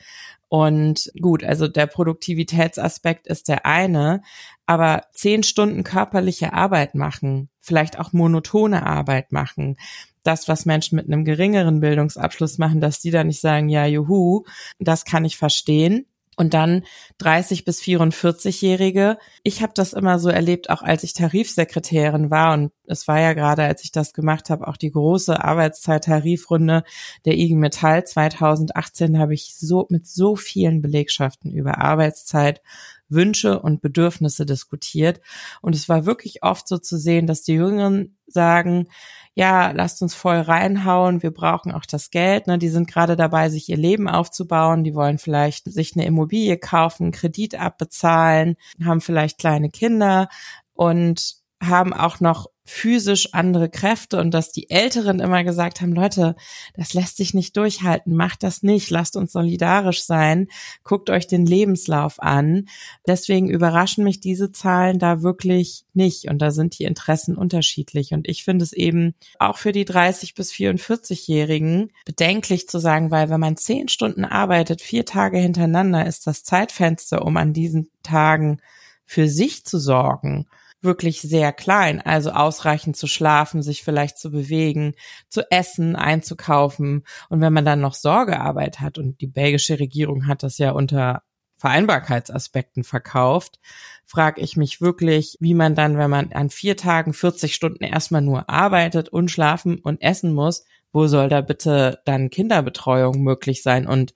Und 0.49 1.11
gut, 1.21 1.45
also 1.45 1.69
der 1.69 1.87
Produktivitätsaspekt 1.87 3.27
ist 3.27 3.49
der 3.49 3.67
eine, 3.67 4.23
aber 4.65 5.03
zehn 5.13 5.43
Stunden 5.43 5.85
körperliche 5.85 6.55
Arbeit 6.55 6.95
machen, 6.95 7.51
vielleicht 7.61 7.99
auch 7.99 8.13
monotone 8.15 8.87
Arbeit 8.87 9.31
machen, 9.31 9.77
das, 10.25 10.49
was 10.49 10.67
Menschen 10.67 10.97
mit 10.97 11.07
einem 11.07 11.25
geringeren 11.25 11.81
Bildungsabschluss 11.81 12.59
machen, 12.59 12.81
dass 12.81 13.01
die 13.01 13.11
dann 13.11 13.27
nicht 13.29 13.41
sagen, 13.41 13.69
ja, 13.69 13.87
juhu, 13.87 14.45
das 14.79 15.05
kann 15.05 15.25
ich 15.25 15.37
verstehen. 15.37 16.07
Und 16.39 16.55
dann 16.55 16.85
30 17.19 17.65
bis 17.65 17.83
44-Jährige. 17.83 19.19
Ich 19.43 19.61
habe 19.61 19.73
das 19.75 19.93
immer 19.93 20.21
so 20.21 20.29
erlebt, 20.29 20.71
auch 20.71 20.83
als 20.83 21.03
ich 21.03 21.13
Tarifsekretärin 21.13 22.31
war. 22.31 22.55
Und 22.55 22.71
es 22.87 23.09
war 23.09 23.19
ja 23.19 23.33
gerade, 23.33 23.65
als 23.65 23.83
ich 23.83 23.91
das 23.91 24.13
gemacht 24.13 24.49
habe, 24.49 24.69
auch 24.69 24.77
die 24.77 24.93
große 24.93 25.43
Arbeitszeit-Tarifrunde 25.43 26.85
der 27.25 27.37
IG 27.37 27.57
Metall 27.57 28.07
2018 28.07 29.19
habe 29.19 29.35
ich 29.35 29.57
so 29.59 29.87
mit 29.91 30.07
so 30.07 30.37
vielen 30.37 30.81
Belegschaften 30.81 31.53
über 31.53 31.79
Arbeitszeit, 31.79 32.63
Wünsche 33.09 33.61
und 33.61 33.81
Bedürfnisse 33.81 34.47
diskutiert. 34.47 35.21
Und 35.61 35.75
es 35.75 35.89
war 35.89 36.07
wirklich 36.07 36.43
oft 36.43 36.69
so 36.69 36.79
zu 36.79 36.99
sehen, 36.99 37.27
dass 37.27 37.43
die 37.43 37.55
Jüngeren 37.55 38.17
sagen, 38.27 38.89
ja, 39.35 39.71
lasst 39.71 40.03
uns 40.03 40.15
voll 40.15 40.41
reinhauen, 40.41 41.23
wir 41.23 41.31
brauchen 41.31 41.71
auch 41.71 41.87
das 41.87 42.11
Geld. 42.11 42.49
Ne? 42.49 42.59
Die 42.59 42.69
sind 42.69 42.89
gerade 42.89 43.15
dabei, 43.15 43.51
sich 43.51 43.69
ihr 43.69 43.77
Leben 43.77 44.09
aufzubauen, 44.09 44.83
die 44.83 44.95
wollen 44.95 45.19
vielleicht 45.19 45.73
sich 45.73 45.95
eine 45.95 46.07
Immobilie 46.07 46.59
kaufen, 46.59 47.13
Kredit 47.13 47.55
abbezahlen, 47.55 48.57
haben 48.85 49.01
vielleicht 49.01 49.39
kleine 49.39 49.71
Kinder 49.71 50.29
und 50.75 51.37
haben 51.63 51.93
auch 51.93 52.19
noch 52.19 52.47
physisch 52.69 53.33
andere 53.33 53.71
Kräfte 53.71 54.21
und 54.21 54.33
dass 54.33 54.53
die 54.53 54.71
Älteren 54.71 55.21
immer 55.21 55.43
gesagt 55.43 55.81
haben, 55.81 55.93
Leute, 55.93 56.37
das 56.75 56.93
lässt 56.93 57.17
sich 57.17 57.33
nicht 57.33 57.57
durchhalten, 57.57 58.15
macht 58.15 58.43
das 58.43 58.63
nicht, 58.63 58.91
lasst 58.91 59.17
uns 59.17 59.33
solidarisch 59.33 60.05
sein, 60.05 60.49
guckt 60.85 61.09
euch 61.09 61.27
den 61.27 61.47
Lebenslauf 61.47 62.21
an. 62.21 62.67
Deswegen 63.07 63.49
überraschen 63.49 64.05
mich 64.05 64.21
diese 64.21 64.53
Zahlen 64.53 64.99
da 64.99 65.23
wirklich 65.23 65.87
nicht 65.95 66.29
und 66.29 66.41
da 66.41 66.51
sind 66.51 66.79
die 66.79 66.85
Interessen 66.85 67.37
unterschiedlich 67.37 68.13
und 68.13 68.29
ich 68.29 68.45
finde 68.45 68.65
es 68.65 68.75
eben 68.75 69.15
auch 69.39 69.57
für 69.57 69.73
die 69.73 69.87
30 69.87 70.35
bis 70.35 70.53
44-Jährigen 70.53 71.91
bedenklich 72.05 72.69
zu 72.69 72.79
sagen, 72.79 73.11
weil 73.11 73.31
wenn 73.31 73.41
man 73.41 73.57
zehn 73.57 73.89
Stunden 73.89 74.27
arbeitet, 74.27 74.83
vier 74.83 75.07
Tage 75.07 75.39
hintereinander, 75.39 76.07
ist 76.07 76.27
das 76.27 76.45
Zeitfenster, 76.45 77.25
um 77.25 77.37
an 77.39 77.55
diesen 77.55 77.89
Tagen 78.03 78.61
für 79.07 79.27
sich 79.27 79.65
zu 79.65 79.79
sorgen 79.79 80.47
wirklich 80.81 81.21
sehr 81.21 81.53
klein. 81.53 82.01
Also 82.01 82.31
ausreichend 82.31 82.97
zu 82.97 83.07
schlafen, 83.07 83.63
sich 83.63 83.83
vielleicht 83.83 84.19
zu 84.19 84.31
bewegen, 84.31 84.95
zu 85.29 85.51
essen, 85.51 85.97
einzukaufen. 85.97 87.05
Und 87.29 87.41
wenn 87.41 87.53
man 87.53 87.65
dann 87.65 87.81
noch 87.81 87.95
Sorgearbeit 87.95 88.81
hat, 88.81 88.99
und 88.99 89.21
die 89.21 89.27
belgische 89.27 89.79
Regierung 89.79 90.27
hat 90.27 90.43
das 90.43 90.59
ja 90.59 90.73
unter 90.73 91.23
Vereinbarkeitsaspekten 91.59 92.85
verkauft, 92.85 93.59
frage 94.07 94.41
ich 94.41 94.57
mich 94.57 94.81
wirklich, 94.81 95.37
wie 95.41 95.55
man 95.55 95.75
dann, 95.75 95.99
wenn 95.99 96.11
man 96.11 96.33
an 96.33 96.51
vier 96.51 96.77
Tagen 96.77 97.13
40 97.13 97.55
Stunden 97.55 97.85
erstmal 97.85 98.23
nur 98.23 98.49
arbeitet 98.49 99.09
und 99.09 99.31
schlafen 99.31 99.79
und 99.81 100.01
essen 100.01 100.33
muss, 100.33 100.65
wo 100.93 101.07
soll 101.07 101.29
da 101.29 101.41
bitte 101.41 102.01
dann 102.05 102.31
Kinderbetreuung 102.31 103.23
möglich 103.23 103.63
sein 103.63 103.87
und 103.87 104.15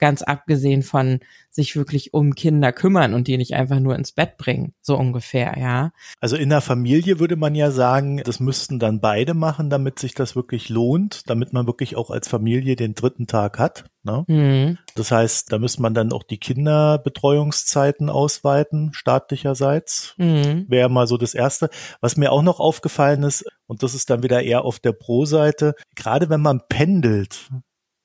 ganz 0.00 0.22
abgesehen 0.22 0.82
von 0.82 1.20
sich 1.50 1.76
wirklich 1.76 2.14
um 2.14 2.34
Kinder 2.34 2.72
kümmern 2.72 3.14
und 3.14 3.28
die 3.28 3.36
nicht 3.36 3.54
einfach 3.54 3.80
nur 3.80 3.94
ins 3.96 4.12
Bett 4.12 4.36
bringen, 4.36 4.72
so 4.80 4.96
ungefähr, 4.96 5.56
ja. 5.58 5.92
Also 6.20 6.36
in 6.36 6.48
der 6.48 6.60
Familie 6.60 7.18
würde 7.18 7.36
man 7.36 7.54
ja 7.54 7.70
sagen, 7.70 8.22
das 8.24 8.40
müssten 8.40 8.78
dann 8.78 9.00
beide 9.00 9.34
machen, 9.34 9.70
damit 9.70 9.98
sich 9.98 10.14
das 10.14 10.36
wirklich 10.36 10.68
lohnt, 10.68 11.28
damit 11.28 11.52
man 11.52 11.66
wirklich 11.66 11.96
auch 11.96 12.10
als 12.10 12.28
Familie 12.28 12.76
den 12.76 12.94
dritten 12.94 13.26
Tag 13.26 13.58
hat. 13.58 13.84
Ne? 14.02 14.24
Mhm. 14.28 14.78
Das 14.94 15.10
heißt, 15.10 15.52
da 15.52 15.58
müsste 15.58 15.82
man 15.82 15.92
dann 15.92 16.12
auch 16.12 16.22
die 16.22 16.38
Kinderbetreuungszeiten 16.38 18.08
ausweiten, 18.08 18.92
staatlicherseits. 18.94 20.14
Mhm. 20.16 20.64
Wäre 20.68 20.88
mal 20.88 21.06
so 21.06 21.16
das 21.16 21.34
Erste. 21.34 21.68
Was 22.00 22.16
mir 22.16 22.32
auch 22.32 22.42
noch 22.42 22.60
aufgefallen 22.60 23.22
ist, 23.24 23.44
und 23.66 23.82
das 23.82 23.94
ist 23.94 24.08
dann 24.08 24.22
wieder 24.22 24.42
eher 24.42 24.64
auf 24.64 24.78
der 24.78 24.92
Pro-Seite, 24.92 25.74
gerade 25.94 26.30
wenn 26.30 26.40
man 26.40 26.62
pendelt, 26.68 27.50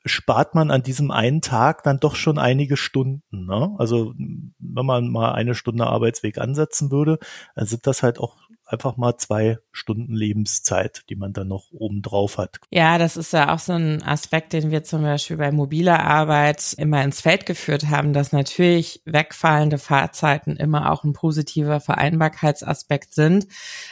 spart 0.06 0.56
man 0.56 0.72
an 0.72 0.84
diesem 0.84 1.12
einen 1.12 1.42
Tag 1.42 1.84
dann 1.84 2.00
doch 2.00 2.16
schon 2.16 2.38
einige 2.38 2.78
Stunden. 2.78 3.46
Ne? 3.46 3.76
Also 3.78 4.14
wenn 4.18 4.86
man 4.86 5.10
mal 5.10 5.34
eine 5.34 5.56
Stunde 5.56 5.88
Arbeitsweg 5.88 6.38
ansetzen 6.38 6.92
würde, 6.92 7.20
dann 7.56 7.66
sind 7.66 7.88
das 7.88 8.04
halt 8.04 8.20
auch 8.20 8.38
einfach 8.68 8.98
mal 8.98 9.18
zwei 9.18 9.60
Stunden 9.72 10.16
Lebenszeit, 10.16 11.04
die 11.10 11.16
man 11.16 11.34
dann 11.34 11.48
noch 11.48 11.72
oben 11.72 12.02
drauf 12.02 12.38
hat. 12.38 12.60
Ja, 12.72 12.98
das 12.98 13.18
ist 13.18 13.34
ja 13.34 13.54
auch 13.54 13.60
so 13.60 13.74
ein 13.74 14.02
Aspekt, 14.04 14.54
den 14.54 14.72
wir 14.72 14.84
zum 14.84 15.04
Beispiel 15.04 15.38
bei 15.38 15.52
mobiler 15.52 16.04
Arbeit 16.04 16.74
immer 16.78 17.04
ins 17.04 17.22
Feld 17.22 17.46
geführt 17.46 17.90
haben, 17.90 18.14
dass 18.14 18.32
natürlich 18.32 19.02
wegfallende 19.06 19.78
Fahrzeiten 19.78 20.56
immer 20.56 20.92
auch 20.92 21.04
ein 21.04 21.14
positiver 21.14 21.80
Vereinbarkeitsaspekt 21.80 23.14
sind. 23.14 23.48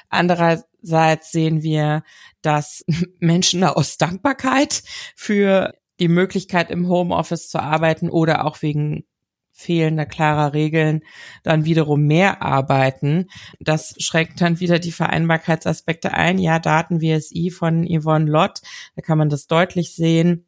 Andererseits 0.10 1.32
sehen 1.32 1.62
wir, 1.62 2.04
dass 2.42 2.84
Menschen 3.20 3.64
aus 3.64 3.98
Dankbarkeit 3.98 4.84
für 5.16 5.74
die 6.04 6.10
Möglichkeit 6.10 6.70
im 6.70 6.90
Homeoffice 6.90 7.48
zu 7.48 7.60
arbeiten 7.60 8.10
oder 8.10 8.46
auch 8.46 8.62
wegen 8.62 9.06
fehlender 9.54 10.06
klarer 10.06 10.54
Regeln 10.54 11.02
dann 11.44 11.64
wiederum 11.64 12.02
mehr 12.02 12.42
arbeiten. 12.42 13.28
Das 13.62 13.96
schränkt 14.00 14.42
dann 14.42 14.60
wieder 14.60 14.80
die 14.80 14.92
Vereinbarkeitsaspekte 14.92 16.12
ein. 16.14 16.40
Ja, 16.40 16.60
Daten 16.60 17.00
WSI 17.00 17.52
von 17.52 17.88
Yvonne 17.88 18.30
Lott, 18.30 18.60
da 18.98 19.02
kann 19.02 19.18
man 19.18 19.30
das 19.30 19.48
deutlich 19.48 19.96
sehen 19.96 20.46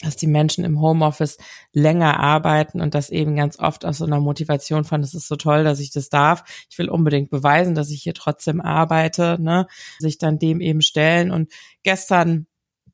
dass 0.00 0.14
die 0.14 0.28
Menschen 0.28 0.64
im 0.64 0.80
Homeoffice 0.80 1.38
länger 1.72 2.20
arbeiten 2.20 2.80
und 2.80 2.94
das 2.94 3.10
eben 3.10 3.34
ganz 3.34 3.58
oft 3.58 3.84
aus 3.84 3.98
so 3.98 4.04
einer 4.04 4.20
Motivation 4.20 4.84
von, 4.84 5.02
es 5.02 5.12
ist 5.12 5.26
so 5.26 5.34
toll, 5.34 5.64
dass 5.64 5.80
ich 5.80 5.90
das 5.90 6.08
darf. 6.08 6.44
Ich 6.70 6.78
will 6.78 6.88
unbedingt 6.88 7.30
beweisen, 7.30 7.74
dass 7.74 7.90
ich 7.90 8.02
hier 8.02 8.14
trotzdem 8.14 8.60
arbeite, 8.60 9.38
ne? 9.40 9.66
sich 9.98 10.16
dann 10.16 10.38
dem 10.38 10.60
eben 10.60 10.82
stellen. 10.82 11.32
Und 11.32 11.50
gestern 11.82 12.46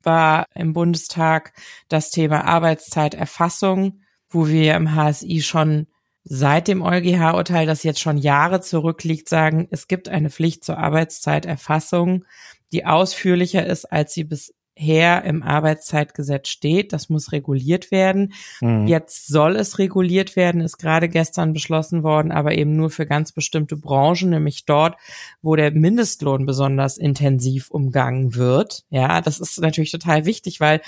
war 0.05 0.47
im 0.55 0.73
Bundestag 0.73 1.53
das 1.89 2.11
Thema 2.11 2.45
Arbeitszeiterfassung, 2.45 4.01
wo 4.29 4.49
wir 4.49 4.75
im 4.75 4.95
HSI 4.95 5.43
schon 5.43 5.87
seit 6.25 6.69
dem 6.69 6.83
EuGH-Urteil, 6.83 7.67
das 7.67 7.83
jetzt 7.83 8.01
schon 8.01 8.17
Jahre 8.17 8.61
zurückliegt, 8.61 9.29
sagen, 9.29 9.69
es 9.71 9.89
gibt 9.89 10.09
eine 10.09 10.31
Pflicht 10.31 10.65
zur 10.65 10.79
Arbeitszeiterfassung, 10.79 12.25
die 12.73 12.87
ausführlicher 12.87 13.65
ist, 13.67 13.85
als 13.85 14.15
sie 14.15 14.25
bis 14.25 14.55
her 14.77 15.25
im 15.25 15.43
Arbeitszeitgesetz 15.43 16.49
steht. 16.49 16.93
Das 16.93 17.09
muss 17.09 17.33
reguliert 17.33 17.91
werden. 17.91 18.33
Mhm. 18.61 18.87
Jetzt 18.87 19.29
soll 19.29 19.57
es 19.57 19.79
reguliert 19.79 20.37
werden, 20.37 20.61
ist 20.61 20.79
gerade 20.79 21.09
gestern 21.09 21.53
beschlossen 21.53 22.03
worden, 22.03 22.33
aber 22.33 22.53
eben 22.53 22.77
nur 22.77 22.91
für 22.91 23.07
ganz 23.07 23.33
bestimmte 23.33 23.77
Branchen, 23.77 24.31
nämlich 24.31 24.65
dort, 24.65 24.97
wo 25.43 25.57
der 25.57 25.71
Mindestlohn 25.71 26.47
besonders 26.47 26.99
intensiv 26.99 27.71
umgangen 27.71 28.35
wird. 28.35 28.85
Ja, 28.91 29.21
das 29.21 29.41
ist 29.41 29.61
natürlich 29.61 29.93
total 29.93 30.25
wichtig, 30.25 30.61
weil 30.61 30.81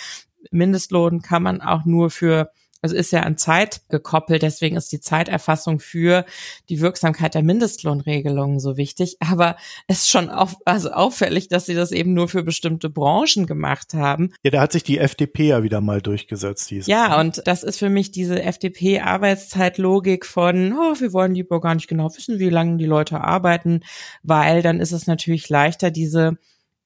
Mindestlohn 0.51 1.23
kann 1.23 1.43
man 1.43 1.61
auch 1.61 1.85
nur 1.85 2.11
für 2.11 2.51
also 2.83 2.95
ist 2.95 3.13
ja 3.13 3.21
an 3.21 3.37
Zeit 3.37 3.83
gekoppelt, 3.89 4.43
deswegen 4.43 4.77
ist 4.77 4.93
die 4.93 5.01
Zeiterfassung 5.01 5.81
für 5.81 6.25
die 6.69 6.81
Wirksamkeit 6.81 7.35
der 7.35 7.43
Mindestlohnregelungen 7.43 8.61
so 8.61 8.77
wichtig. 8.77 9.17
Aber 9.21 9.57
es 9.87 10.01
ist 10.01 10.11
schon 10.11 10.31
auf, 10.31 10.57
also 10.65 10.91
auffällig, 10.91 11.49
dass 11.49 11.67
sie 11.67 11.75
das 11.75 11.93
eben 11.93 12.15
nur 12.15 12.29
für 12.29 12.43
bestimmte 12.43 12.91
Branchen 12.91 13.47
gemacht 13.47 13.95
haben. 13.95 14.33
Ja, 14.43 14.51
da 14.51 14.61
hat 14.61 14.73
sich 14.73 14.83
die 14.83 14.99
FDP 14.99 15.49
ja 15.49 15.63
wieder 15.63 15.81
mal 15.81 16.01
durchgesetzt. 16.01 16.71
Ja, 16.71 17.09
Mal. 17.09 17.21
und 17.21 17.43
das 17.47 17.63
ist 17.63 17.79
für 17.79 17.91
mich 17.91 18.11
diese 18.11 18.43
FDP-Arbeitszeitlogik 18.43 20.27
von, 20.27 20.73
oh, 20.73 20.95
wir 20.99 21.13
wollen 21.13 21.35
lieber 21.35 21.61
gar 21.61 21.75
nicht 21.75 21.89
genau 21.89 22.15
wissen, 22.15 22.39
wie 22.39 22.51
lange 22.51 22.77
die 22.77 22.87
Leute 22.87 23.21
arbeiten, 23.21 23.81
weil 24.23 24.63
dann 24.63 24.81
ist 24.81 24.93
es 24.93 25.07
natürlich 25.07 25.49
leichter, 25.49 25.91
diese 25.91 26.39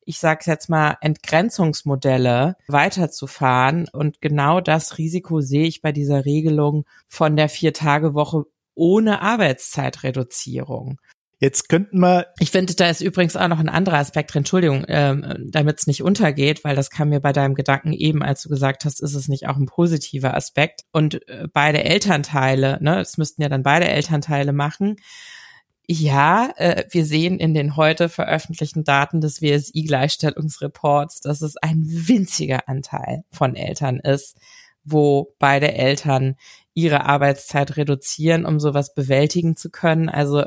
ich 0.05 0.19
sage 0.19 0.45
jetzt 0.47 0.69
mal, 0.69 0.97
Entgrenzungsmodelle 1.01 2.57
weiterzufahren. 2.69 3.89
Und 3.93 4.21
genau 4.21 4.61
das 4.61 4.99
Risiko 4.99 5.41
sehe 5.41 5.67
ich 5.67 5.83
bei 5.83 5.93
dieser 5.93 6.25
Regelung 6.25 6.85
von 7.09 7.37
der 7.37 7.49
Vier-Tage-Woche 7.49 8.45
ohne 8.75 9.23
Arbeitszeitreduzierung. 9.23 10.99
Jetzt 11.43 11.71
könnten 11.71 12.01
wir. 12.01 12.27
Ich 12.39 12.51
finde, 12.51 12.75
da 12.75 12.91
ist 12.91 13.01
übrigens 13.01 13.35
auch 13.35 13.49
noch 13.49 13.61
ein 13.61 13.71
anderer 13.71 13.97
Aspekt 13.97 14.35
drin. 14.35 14.41
Entschuldigung, 14.41 14.85
ähm, 14.89 15.49
damit 15.51 15.79
es 15.79 15.87
nicht 15.87 16.03
untergeht, 16.03 16.65
weil 16.65 16.77
das 16.77 16.91
kam 16.91 17.09
mir 17.09 17.21
bei 17.21 17.33
deinem 17.33 17.55
Gedanken 17.55 17.95
eben, 17.95 18.23
als 18.23 18.43
du 18.43 18.51
gesagt 18.51 18.85
hast, 18.85 19.01
ist 19.01 19.15
es 19.15 19.27
nicht 19.27 19.49
auch 19.49 19.57
ein 19.57 19.65
positiver 19.65 20.35
Aspekt. 20.35 20.83
Und 20.93 21.27
äh, 21.29 21.49
beide 21.51 21.83
Elternteile, 21.83 22.79
ne, 22.83 23.01
es 23.01 23.17
müssten 23.17 23.41
ja 23.41 23.49
dann 23.49 23.63
beide 23.63 23.89
Elternteile 23.89 24.53
machen. 24.53 24.97
Ja, 25.93 26.53
äh, 26.55 26.85
wir 26.91 27.05
sehen 27.05 27.41
in 27.41 27.53
den 27.53 27.75
heute 27.75 28.09
veröffentlichten 28.09 28.85
Daten 28.85 29.21
des 29.21 29.43
WSI-Gleichstellungsreports, 29.43 31.21
dass 31.21 31.41
es 31.41 31.57
ein 31.57 31.83
winziger 31.85 32.69
Anteil 32.69 33.25
von 33.33 33.57
Eltern 33.57 33.99
ist, 33.99 34.37
wo 34.85 35.35
beide 35.41 35.75
Eltern 35.75 36.37
ihre 36.75 37.05
Arbeitszeit 37.07 37.77
reduzieren, 37.77 38.47
um 38.47 38.61
sowas 38.61 38.95
bewältigen 38.95 39.57
zu 39.57 39.71
können. 39.71 40.09
Also 40.09 40.45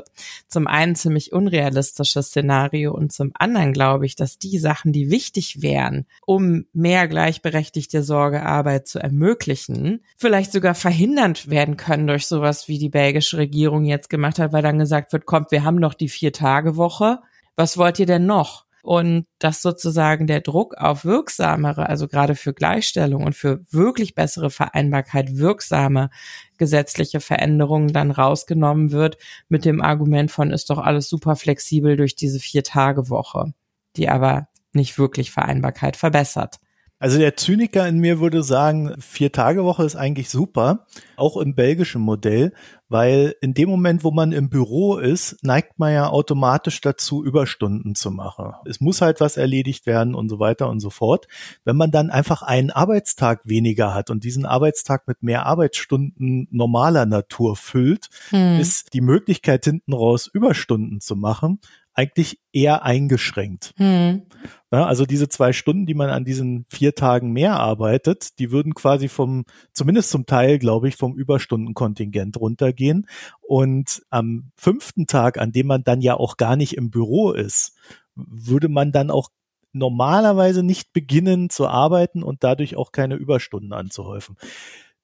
zum 0.48 0.66
einen 0.66 0.94
ziemlich 0.94 1.32
unrealistisches 1.32 2.28
Szenario 2.28 2.94
und 2.94 3.12
zum 3.12 3.32
anderen 3.34 3.72
glaube 3.72 4.06
ich, 4.06 4.16
dass 4.16 4.38
die 4.38 4.58
Sachen, 4.58 4.92
die 4.92 5.10
wichtig 5.10 5.60
wären, 5.62 6.06
um 6.26 6.64
mehr 6.72 7.08
gleichberechtigte 7.08 8.02
Sorgearbeit 8.02 8.88
zu 8.88 8.98
ermöglichen, 8.98 10.02
vielleicht 10.16 10.52
sogar 10.52 10.74
verhindert 10.74 11.50
werden 11.50 11.76
können 11.76 12.06
durch 12.06 12.26
sowas, 12.26 12.68
wie 12.68 12.78
die 12.78 12.88
belgische 12.88 13.38
Regierung 13.38 13.84
jetzt 13.84 14.08
gemacht 14.08 14.38
hat, 14.38 14.52
weil 14.52 14.62
dann 14.62 14.78
gesagt 14.78 15.12
wird, 15.12 15.26
kommt, 15.26 15.50
wir 15.50 15.64
haben 15.64 15.76
noch 15.76 15.94
die 15.94 16.08
Vier-Tage-Woche. 16.08 17.20
Was 17.56 17.78
wollt 17.78 17.98
ihr 17.98 18.06
denn 18.06 18.26
noch? 18.26 18.63
Und 18.84 19.24
dass 19.38 19.62
sozusagen 19.62 20.26
der 20.26 20.42
Druck 20.42 20.74
auf 20.76 21.06
wirksamere, 21.06 21.88
also 21.88 22.06
gerade 22.06 22.34
für 22.34 22.52
Gleichstellung 22.52 23.24
und 23.24 23.34
für 23.34 23.64
wirklich 23.70 24.14
bessere 24.14 24.50
Vereinbarkeit 24.50 25.38
wirksame 25.38 26.10
gesetzliche 26.58 27.20
Veränderungen 27.20 27.94
dann 27.94 28.10
rausgenommen 28.10 28.92
wird 28.92 29.16
mit 29.48 29.64
dem 29.64 29.80
Argument 29.80 30.30
von 30.30 30.50
ist 30.50 30.68
doch 30.68 30.76
alles 30.76 31.08
super 31.08 31.34
flexibel 31.34 31.96
durch 31.96 32.14
diese 32.14 32.38
Vier-Tage-Woche, 32.38 33.54
die 33.96 34.10
aber 34.10 34.48
nicht 34.74 34.98
wirklich 34.98 35.30
Vereinbarkeit 35.30 35.96
verbessert. 35.96 36.58
Also 37.04 37.18
der 37.18 37.36
Zyniker 37.36 37.86
in 37.86 37.98
mir 37.98 38.18
würde 38.18 38.42
sagen, 38.42 38.94
vier 38.98 39.30
Tage 39.30 39.62
Woche 39.62 39.84
ist 39.84 39.94
eigentlich 39.94 40.30
super, 40.30 40.86
auch 41.16 41.36
im 41.36 41.54
belgischen 41.54 42.00
Modell, 42.00 42.54
weil 42.88 43.34
in 43.42 43.52
dem 43.52 43.68
Moment, 43.68 44.04
wo 44.04 44.10
man 44.10 44.32
im 44.32 44.48
Büro 44.48 44.96
ist, 44.96 45.36
neigt 45.42 45.78
man 45.78 45.92
ja 45.92 46.08
automatisch 46.08 46.80
dazu, 46.80 47.22
Überstunden 47.22 47.94
zu 47.94 48.10
machen. 48.10 48.54
Es 48.64 48.80
muss 48.80 49.02
halt 49.02 49.20
was 49.20 49.36
erledigt 49.36 49.84
werden 49.84 50.14
und 50.14 50.30
so 50.30 50.38
weiter 50.38 50.70
und 50.70 50.80
so 50.80 50.88
fort. 50.88 51.28
Wenn 51.66 51.76
man 51.76 51.90
dann 51.90 52.08
einfach 52.08 52.40
einen 52.40 52.70
Arbeitstag 52.70 53.42
weniger 53.44 53.92
hat 53.92 54.08
und 54.08 54.24
diesen 54.24 54.46
Arbeitstag 54.46 55.06
mit 55.06 55.22
mehr 55.22 55.44
Arbeitsstunden 55.44 56.48
normaler 56.52 57.04
Natur 57.04 57.54
füllt, 57.54 58.08
hm. 58.30 58.58
ist 58.58 58.94
die 58.94 59.02
Möglichkeit 59.02 59.66
hinten 59.66 59.92
raus 59.92 60.26
Überstunden 60.26 61.02
zu 61.02 61.16
machen 61.16 61.58
eigentlich 61.94 62.40
eher 62.52 62.82
eingeschränkt. 62.82 63.72
Hm. 63.76 64.22
Ja, 64.70 64.86
also 64.86 65.06
diese 65.06 65.28
zwei 65.28 65.52
Stunden, 65.52 65.86
die 65.86 65.94
man 65.94 66.10
an 66.10 66.24
diesen 66.24 66.66
vier 66.68 66.94
Tagen 66.94 67.32
mehr 67.32 67.54
arbeitet, 67.54 68.38
die 68.38 68.50
würden 68.50 68.74
quasi 68.74 69.08
vom, 69.08 69.44
zumindest 69.72 70.10
zum 70.10 70.26
Teil, 70.26 70.58
glaube 70.58 70.88
ich, 70.88 70.96
vom 70.96 71.16
Überstundenkontingent 71.16 72.38
runtergehen. 72.38 73.06
Und 73.40 74.02
am 74.10 74.50
fünften 74.56 75.06
Tag, 75.06 75.38
an 75.38 75.52
dem 75.52 75.68
man 75.68 75.84
dann 75.84 76.00
ja 76.00 76.14
auch 76.14 76.36
gar 76.36 76.56
nicht 76.56 76.76
im 76.76 76.90
Büro 76.90 77.30
ist, 77.30 77.76
würde 78.16 78.68
man 78.68 78.90
dann 78.90 79.10
auch 79.10 79.30
normalerweise 79.72 80.62
nicht 80.62 80.92
beginnen 80.92 81.50
zu 81.50 81.68
arbeiten 81.68 82.22
und 82.22 82.44
dadurch 82.44 82.76
auch 82.76 82.92
keine 82.92 83.16
Überstunden 83.16 83.72
anzuhäufen. 83.72 84.36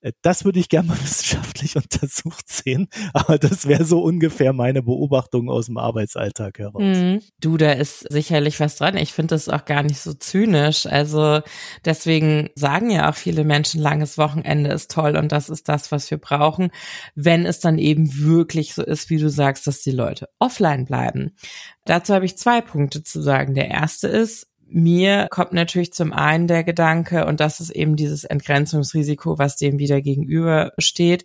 Äh, 0.00 0.12
das 0.22 0.44
würde 0.44 0.58
ich 0.58 0.68
gerne 0.68 0.88
mal 0.90 1.00
wissenschaftlich 1.00 1.76
untersucht 1.76 2.48
sehen, 2.48 2.88
aber 3.12 3.38
das 3.38 3.66
wäre 3.66 3.84
so 3.84 4.00
ungefähr 4.02 4.52
meine 4.52 4.82
Beobachtung 4.82 5.50
aus 5.50 5.66
dem 5.66 5.78
Arbeitsalltag 5.78 6.58
heraus. 6.58 6.82
Mhm. 6.82 7.20
Du, 7.40 7.56
da 7.56 7.72
ist 7.72 8.00
sicherlich 8.10 8.60
was 8.60 8.76
dran. 8.76 8.96
Ich 8.96 9.12
finde 9.12 9.34
das 9.34 9.48
auch 9.48 9.64
gar 9.64 9.82
nicht 9.82 10.00
so 10.00 10.12
zynisch. 10.12 10.86
Also 10.86 11.40
deswegen 11.84 12.50
sagen 12.54 12.90
ja 12.90 13.10
auch 13.10 13.14
viele 13.14 13.44
Menschen, 13.44 13.80
langes 13.80 14.18
Wochenende 14.18 14.70
ist 14.70 14.90
toll 14.90 15.16
und 15.16 15.32
das 15.32 15.48
ist 15.48 15.68
das, 15.68 15.92
was 15.92 16.10
wir 16.10 16.18
brauchen, 16.18 16.70
wenn 17.14 17.46
es 17.46 17.60
dann 17.60 17.78
eben 17.78 18.18
wirklich 18.18 18.74
so 18.74 18.82
ist, 18.82 19.10
wie 19.10 19.18
du 19.18 19.28
sagst, 19.28 19.66
dass 19.66 19.82
die 19.82 19.90
Leute 19.90 20.28
offline 20.38 20.84
bleiben. 20.84 21.36
Dazu 21.84 22.14
habe 22.14 22.24
ich 22.24 22.36
zwei 22.36 22.60
Punkte 22.60 23.02
zu 23.02 23.20
sagen. 23.20 23.54
Der 23.54 23.68
erste 23.68 24.08
ist, 24.08 24.49
mir 24.70 25.28
kommt 25.30 25.52
natürlich 25.52 25.92
zum 25.92 26.12
einen 26.12 26.46
der 26.46 26.64
Gedanke, 26.64 27.26
und 27.26 27.40
das 27.40 27.60
ist 27.60 27.70
eben 27.70 27.96
dieses 27.96 28.24
Entgrenzungsrisiko, 28.24 29.38
was 29.38 29.56
dem 29.56 29.78
wieder 29.78 30.00
gegenüber 30.00 30.72
steht. 30.78 31.24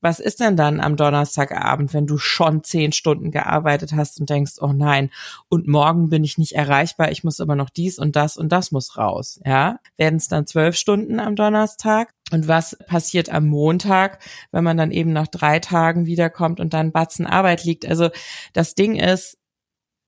Was 0.00 0.20
ist 0.20 0.40
denn 0.40 0.54
dann 0.54 0.80
am 0.80 0.96
Donnerstagabend, 0.96 1.94
wenn 1.94 2.06
du 2.06 2.18
schon 2.18 2.62
zehn 2.62 2.92
Stunden 2.92 3.30
gearbeitet 3.30 3.94
hast 3.94 4.20
und 4.20 4.28
denkst, 4.28 4.56
oh 4.60 4.74
nein, 4.74 5.08
und 5.48 5.66
morgen 5.66 6.10
bin 6.10 6.24
ich 6.24 6.36
nicht 6.36 6.52
erreichbar, 6.52 7.10
ich 7.10 7.24
muss 7.24 7.40
aber 7.40 7.56
noch 7.56 7.70
dies 7.70 7.98
und 7.98 8.14
das 8.14 8.36
und 8.36 8.52
das 8.52 8.70
muss 8.70 8.98
raus, 8.98 9.40
ja? 9.46 9.78
Werden 9.96 10.16
es 10.16 10.28
dann 10.28 10.46
zwölf 10.46 10.76
Stunden 10.76 11.20
am 11.20 11.36
Donnerstag? 11.36 12.10
Und 12.32 12.48
was 12.48 12.76
passiert 12.86 13.30
am 13.30 13.46
Montag, 13.46 14.18
wenn 14.52 14.62
man 14.62 14.76
dann 14.76 14.90
eben 14.90 15.14
nach 15.14 15.28
drei 15.28 15.58
Tagen 15.58 16.04
wiederkommt 16.04 16.60
und 16.60 16.74
dann 16.74 16.92
Batzen 16.92 17.26
Arbeit 17.26 17.64
liegt? 17.64 17.86
Also 17.86 18.10
das 18.52 18.74
Ding 18.74 18.96
ist, 18.96 19.38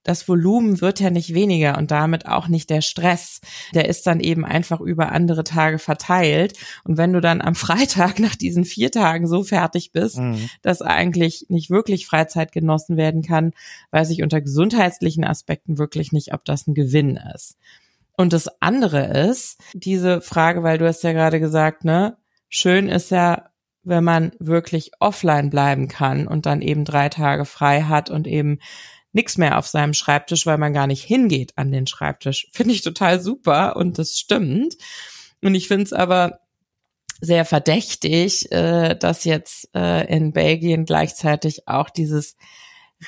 das 0.07 0.29
Volumen 0.29 0.81
wird 0.81 1.01
ja 1.01 1.11
nicht 1.11 1.35
weniger 1.35 1.77
und 1.77 1.91
damit 1.91 2.27
auch 2.27 2.47
nicht 2.47 2.71
der 2.71 2.81
Stress. 2.81 3.41
Der 3.75 3.89
ist 3.89 4.07
dann 4.07 4.21
eben 4.21 4.45
einfach 4.45 4.81
über 4.81 5.11
andere 5.11 5.43
Tage 5.43 5.81
verteilt. 5.81 6.57
Und 6.85 6.97
wenn 6.97 7.13
du 7.13 7.21
dann 7.21 7.41
am 7.41 7.55
Freitag 7.67 8.21
nach 8.21 8.37
diesen 8.37 8.65
vier 8.65 8.93
Tagen 8.93 9.27
so 9.27 9.43
fertig 9.43 9.91
bist, 9.93 10.19
mhm. 10.19 10.49
dass 10.63 10.81
eigentlich 10.81 11.47
nicht 11.49 11.71
wirklich 11.71 12.07
Freizeit 12.07 12.53
genossen 12.53 12.97
werden 12.97 13.23
kann, 13.23 13.53
weiß 13.91 14.11
ich 14.11 14.23
unter 14.23 14.41
gesundheitlichen 14.41 15.25
Aspekten 15.25 15.77
wirklich 15.77 16.13
nicht, 16.13 16.33
ob 16.33 16.45
das 16.45 16.69
ein 16.69 16.75
Gewinn 16.75 17.19
ist. 17.35 17.57
Und 18.17 18.33
das 18.33 18.49
andere 18.63 19.07
ist, 19.29 19.59
diese 19.75 20.21
Frage, 20.21 20.63
weil 20.63 20.79
du 20.79 20.87
hast 20.87 21.03
ja 21.03 21.13
gerade 21.13 21.41
gesagt, 21.41 21.85
ne, 21.85 22.17
schön 22.49 22.89
ist 22.89 23.11
ja, 23.11 23.51
wenn 23.83 24.05
man 24.05 24.33
wirklich 24.39 24.93
offline 25.01 25.51
bleiben 25.51 25.89
kann 25.89 26.27
und 26.27 26.47
dann 26.47 26.63
eben 26.63 26.85
drei 26.85 27.09
Tage 27.09 27.45
frei 27.45 27.83
hat 27.83 28.09
und 28.09 28.27
eben 28.27 28.59
nichts 29.17 29.39
mehr 29.39 29.59
auf 29.59 29.67
seinem 29.67 29.95
Schreibtisch, 29.95 30.47
weil 30.47 30.59
man 30.59 30.75
gar 30.75 30.87
nicht 30.87 31.03
hingeht 31.03 31.55
an 31.57 31.73
den 31.73 31.87
Schreibtisch. 31.89 32.49
Finde 32.53 32.75
ich 32.75 32.83
total 32.83 33.21
super 33.21 33.75
und 33.77 33.99
das 33.99 34.19
stimmt. 34.19 34.77
Und 35.43 35.55
ich 35.55 35.69
finde 35.69 35.85
es 35.85 35.93
aber 35.93 36.41
sehr 37.21 37.45
verdächtig, 37.45 38.53
äh, 38.53 38.95
dass 38.95 39.25
jetzt 39.25 39.71
äh, 39.75 40.07
in 40.15 40.33
Belgien 40.33 40.85
gleichzeitig 40.85 41.67
auch 41.67 41.91
dieses 41.91 42.37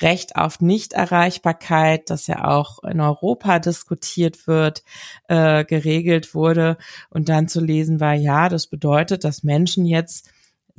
Recht 0.01 0.35
auf 0.35 0.61
Nichterreichbarkeit, 0.61 2.09
das 2.09 2.27
ja 2.27 2.45
auch 2.45 2.83
in 2.83 3.01
Europa 3.01 3.59
diskutiert 3.59 4.47
wird, 4.47 4.83
äh, 5.27 5.65
geregelt 5.65 6.33
wurde. 6.33 6.77
Und 7.09 7.29
dann 7.29 7.47
zu 7.47 7.59
lesen 7.59 7.99
war, 7.99 8.13
ja, 8.13 8.49
das 8.49 8.67
bedeutet, 8.67 9.23
dass 9.23 9.43
Menschen 9.43 9.85
jetzt 9.85 10.29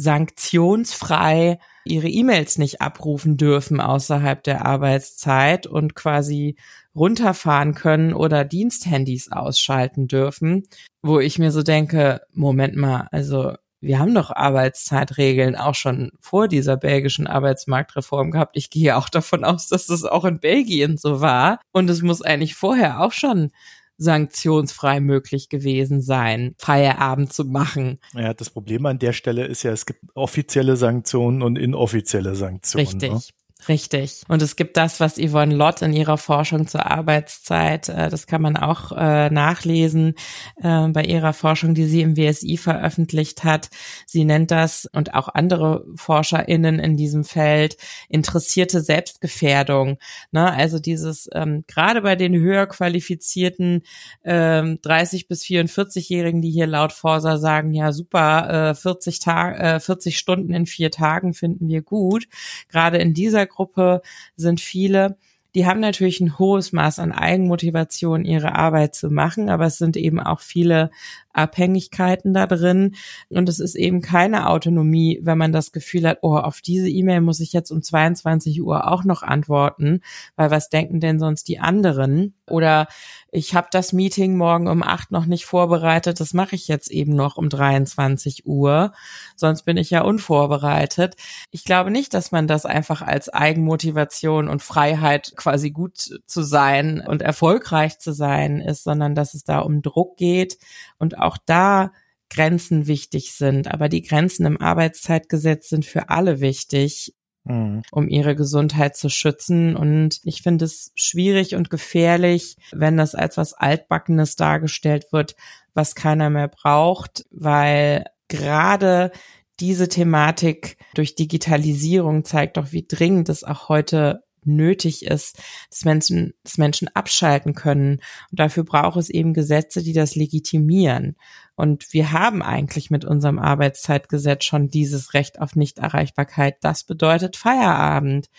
sanktionsfrei 0.00 1.58
ihre 1.84 2.08
E-Mails 2.08 2.58
nicht 2.58 2.80
abrufen 2.80 3.36
dürfen 3.36 3.80
außerhalb 3.80 4.42
der 4.42 4.64
Arbeitszeit 4.64 5.66
und 5.66 5.94
quasi 5.94 6.56
runterfahren 6.94 7.74
können 7.74 8.14
oder 8.14 8.44
Diensthandys 8.44 9.30
ausschalten 9.30 10.08
dürfen, 10.08 10.64
wo 11.02 11.20
ich 11.20 11.38
mir 11.38 11.52
so 11.52 11.62
denke, 11.62 12.22
Moment 12.32 12.76
mal, 12.76 13.08
also 13.12 13.54
wir 13.82 13.98
haben 13.98 14.14
doch 14.14 14.30
Arbeitszeitregeln 14.30 15.56
auch 15.56 15.74
schon 15.74 16.12
vor 16.20 16.48
dieser 16.48 16.76
belgischen 16.76 17.26
Arbeitsmarktreform 17.26 18.30
gehabt. 18.30 18.56
Ich 18.56 18.68
gehe 18.68 18.96
auch 18.96 19.08
davon 19.08 19.42
aus, 19.44 19.68
dass 19.68 19.86
das 19.86 20.04
auch 20.04 20.26
in 20.26 20.38
Belgien 20.38 20.98
so 20.98 21.22
war. 21.22 21.60
Und 21.72 21.88
es 21.88 22.02
muss 22.02 22.20
eigentlich 22.20 22.54
vorher 22.54 23.00
auch 23.00 23.12
schon 23.12 23.52
sanktionsfrei 24.00 25.00
möglich 25.00 25.48
gewesen 25.48 26.00
sein, 26.00 26.54
Feierabend 26.58 27.32
zu 27.32 27.44
machen. 27.44 28.00
Ja, 28.14 28.32
das 28.32 28.50
Problem 28.50 28.86
an 28.86 28.98
der 28.98 29.12
Stelle 29.12 29.44
ist 29.44 29.62
ja, 29.62 29.72
es 29.72 29.84
gibt 29.84 30.00
offizielle 30.14 30.76
Sanktionen 30.76 31.42
und 31.42 31.56
inoffizielle 31.56 32.34
Sanktionen. 32.34 32.86
Richtig. 32.86 33.34
Richtig. 33.68 34.22
Und 34.28 34.42
es 34.42 34.56
gibt 34.56 34.76
das, 34.76 35.00
was 35.00 35.16
Yvonne 35.16 35.54
Lott 35.54 35.82
in 35.82 35.92
ihrer 35.92 36.18
Forschung 36.18 36.66
zur 36.66 36.86
Arbeitszeit, 36.86 37.88
äh, 37.88 38.08
das 38.08 38.26
kann 38.26 38.42
man 38.42 38.56
auch 38.56 38.92
äh, 38.92 39.28
nachlesen 39.30 40.14
äh, 40.62 40.88
bei 40.88 41.04
ihrer 41.04 41.32
Forschung, 41.32 41.74
die 41.74 41.84
sie 41.84 42.00
im 42.00 42.16
WSI 42.16 42.56
veröffentlicht 42.56 43.44
hat. 43.44 43.68
Sie 44.06 44.24
nennt 44.24 44.50
das 44.50 44.88
und 44.92 45.14
auch 45.14 45.28
andere 45.28 45.84
ForscherInnen 45.96 46.78
in 46.78 46.96
diesem 46.96 47.24
Feld 47.24 47.76
interessierte 48.08 48.80
Selbstgefährdung. 48.80 49.98
Ne? 50.32 50.50
Also 50.50 50.78
dieses, 50.78 51.28
ähm, 51.34 51.64
gerade 51.66 52.02
bei 52.02 52.16
den 52.16 52.34
höher 52.34 52.66
qualifizierten 52.66 53.82
ähm, 54.24 54.78
30 54.82 55.28
bis 55.28 55.42
44-Jährigen, 55.42 56.40
die 56.40 56.50
hier 56.50 56.66
laut 56.66 56.92
Forsa 56.92 57.36
sagen, 57.36 57.72
ja 57.74 57.92
super, 57.92 58.70
äh, 58.70 58.74
40 58.74 59.18
Tage, 59.18 59.58
äh, 59.58 59.80
40 59.80 60.18
Stunden 60.18 60.54
in 60.54 60.66
vier 60.66 60.90
Tagen 60.90 61.34
finden 61.34 61.68
wir 61.68 61.82
gut. 61.82 62.26
Gerade 62.68 62.98
in 62.98 63.12
dieser 63.12 63.49
Gruppe 63.50 64.02
sind 64.36 64.60
viele, 64.60 65.16
die 65.54 65.66
haben 65.66 65.80
natürlich 65.80 66.20
ein 66.20 66.38
hohes 66.38 66.72
Maß 66.72 67.00
an 67.00 67.12
Eigenmotivation, 67.12 68.24
ihre 68.24 68.54
Arbeit 68.54 68.94
zu 68.94 69.10
machen, 69.10 69.48
aber 69.50 69.66
es 69.66 69.78
sind 69.78 69.96
eben 69.96 70.20
auch 70.20 70.40
viele 70.40 70.90
Abhängigkeiten 71.32 72.34
da 72.34 72.46
drin. 72.46 72.94
Und 73.28 73.48
es 73.48 73.60
ist 73.60 73.74
eben 73.74 74.00
keine 74.00 74.48
Autonomie, 74.48 75.20
wenn 75.22 75.38
man 75.38 75.52
das 75.52 75.72
Gefühl 75.72 76.08
hat, 76.08 76.18
oh, 76.22 76.36
auf 76.36 76.60
diese 76.60 76.88
E-Mail 76.88 77.20
muss 77.20 77.40
ich 77.40 77.52
jetzt 77.52 77.70
um 77.70 77.82
22 77.82 78.62
Uhr 78.62 78.90
auch 78.90 79.04
noch 79.04 79.22
antworten, 79.22 80.00
weil 80.36 80.50
was 80.50 80.68
denken 80.68 81.00
denn 81.00 81.18
sonst 81.18 81.48
die 81.48 81.58
anderen? 81.58 82.34
Oder 82.48 82.88
ich 83.32 83.54
habe 83.54 83.68
das 83.70 83.92
Meeting 83.92 84.36
morgen 84.36 84.66
um 84.66 84.82
acht 84.82 85.12
noch 85.12 85.26
nicht 85.26 85.46
vorbereitet, 85.46 86.18
das 86.18 86.34
mache 86.34 86.56
ich 86.56 86.66
jetzt 86.66 86.90
eben 86.90 87.14
noch 87.14 87.36
um 87.36 87.48
23 87.48 88.44
Uhr, 88.44 88.92
sonst 89.36 89.62
bin 89.62 89.76
ich 89.76 89.90
ja 89.90 90.02
unvorbereitet. 90.02 91.14
Ich 91.52 91.64
glaube 91.64 91.92
nicht, 91.92 92.12
dass 92.12 92.32
man 92.32 92.48
das 92.48 92.66
einfach 92.66 93.02
als 93.02 93.28
Eigenmotivation 93.28 94.48
und 94.48 94.62
Freiheit 94.62 95.32
quasi 95.36 95.70
gut 95.70 96.20
zu 96.26 96.42
sein 96.42 97.00
und 97.06 97.22
erfolgreich 97.22 98.00
zu 98.00 98.12
sein 98.12 98.60
ist, 98.60 98.82
sondern 98.82 99.14
dass 99.14 99.34
es 99.34 99.44
da 99.44 99.60
um 99.60 99.82
Druck 99.82 100.16
geht 100.16 100.58
und 100.98 101.19
auch 101.22 101.38
da 101.44 101.92
Grenzen 102.30 102.86
wichtig 102.86 103.32
sind. 103.32 103.68
Aber 103.68 103.88
die 103.88 104.02
Grenzen 104.02 104.46
im 104.46 104.60
Arbeitszeitgesetz 104.60 105.68
sind 105.68 105.84
für 105.84 106.08
alle 106.08 106.40
wichtig, 106.40 107.14
mhm. 107.44 107.82
um 107.90 108.08
ihre 108.08 108.36
Gesundheit 108.36 108.96
zu 108.96 109.08
schützen. 109.08 109.76
Und 109.76 110.20
ich 110.24 110.42
finde 110.42 110.64
es 110.64 110.92
schwierig 110.94 111.54
und 111.54 111.70
gefährlich, 111.70 112.56
wenn 112.72 112.96
das 112.96 113.14
als 113.14 113.36
was 113.36 113.52
Altbackenes 113.52 114.36
dargestellt 114.36 115.12
wird, 115.12 115.36
was 115.74 115.94
keiner 115.94 116.30
mehr 116.30 116.48
braucht, 116.48 117.24
weil 117.30 118.04
gerade 118.28 119.10
diese 119.58 119.88
Thematik 119.88 120.78
durch 120.94 121.14
Digitalisierung 121.14 122.24
zeigt 122.24 122.56
doch, 122.56 122.72
wie 122.72 122.86
dringend 122.86 123.28
es 123.28 123.44
auch 123.44 123.68
heute 123.68 124.22
nötig 124.46 125.04
ist, 125.06 125.42
dass 125.68 125.84
Menschen, 125.84 126.34
dass 126.42 126.58
Menschen 126.58 126.88
abschalten 126.94 127.54
können. 127.54 128.00
Und 128.30 128.40
dafür 128.40 128.64
braucht 128.64 128.98
es 128.98 129.10
eben 129.10 129.34
Gesetze, 129.34 129.82
die 129.82 129.92
das 129.92 130.14
legitimieren. 130.14 131.16
Und 131.54 131.92
wir 131.92 132.12
haben 132.12 132.42
eigentlich 132.42 132.90
mit 132.90 133.04
unserem 133.04 133.38
Arbeitszeitgesetz 133.38 134.44
schon 134.44 134.68
dieses 134.68 135.14
Recht 135.14 135.40
auf 135.40 135.56
Nichterreichbarkeit. 135.56 136.56
Das 136.62 136.84
bedeutet 136.84 137.36
Feierabend. 137.36 138.30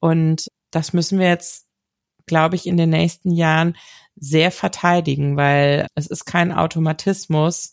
Und 0.00 0.48
das 0.70 0.92
müssen 0.92 1.18
wir 1.18 1.28
jetzt, 1.28 1.66
glaube 2.26 2.56
ich, 2.56 2.66
in 2.66 2.76
den 2.76 2.90
nächsten 2.90 3.30
Jahren 3.30 3.76
sehr 4.16 4.50
verteidigen, 4.50 5.36
weil 5.36 5.86
es 5.94 6.06
ist 6.06 6.24
kein 6.24 6.52
Automatismus, 6.52 7.72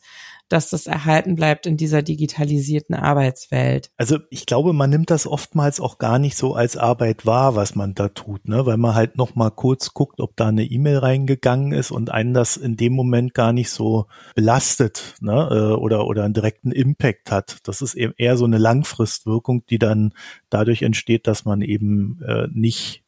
dass 0.50 0.70
das 0.70 0.88
erhalten 0.88 1.36
bleibt 1.36 1.66
in 1.66 1.78
dieser 1.78 2.02
digitalisierten 2.02 2.96
Arbeitswelt. 2.96 3.92
Also 3.98 4.18
ich 4.30 4.46
glaube, 4.46 4.74
man 4.74 4.90
nimmt 4.90 5.10
das 5.10 5.28
oftmals 5.28 5.80
auch 5.80 6.00
gar 6.00 6.20
nicht 6.20 6.36
so 6.36 6.56
als 6.56 6.76
Arbeit 6.76 7.26
wahr, 7.26 7.56
was 7.56 7.76
man 7.76 7.94
da 7.94 8.10
tut, 8.10 8.48
ne? 8.48 8.66
weil 8.66 8.78
man 8.78 8.96
halt 8.96 9.18
noch 9.18 9.36
mal 9.36 9.52
kurz 9.52 9.94
guckt, 9.94 10.20
ob 10.20 10.36
da 10.36 10.48
eine 10.48 10.66
E-Mail 10.66 10.98
reingegangen 10.98 11.72
ist 11.72 11.92
und 11.92 12.12
einen 12.12 12.34
das 12.34 12.58
in 12.58 12.76
dem 12.76 12.94
Moment 12.94 13.34
gar 13.34 13.54
nicht 13.54 13.70
so 13.70 14.08
belastet 14.36 15.16
ne? 15.22 15.48
Äh, 15.52 15.76
oder, 15.80 16.08
oder 16.08 16.24
einen 16.24 16.34
direkten 16.34 16.72
Impact 16.72 17.32
hat. 17.32 17.58
Das 17.64 17.82
ist 17.82 17.96
eben 17.96 18.14
eher 18.18 18.38
so 18.38 18.46
eine 18.46 18.58
Langfristwirkung, 18.58 19.66
die 19.70 19.80
dann 19.80 20.14
dadurch 20.50 20.82
entsteht, 20.82 21.28
dass 21.28 21.46
man 21.46 21.62
eben 21.62 22.22
äh, 22.26 22.48
nicht 22.52 23.04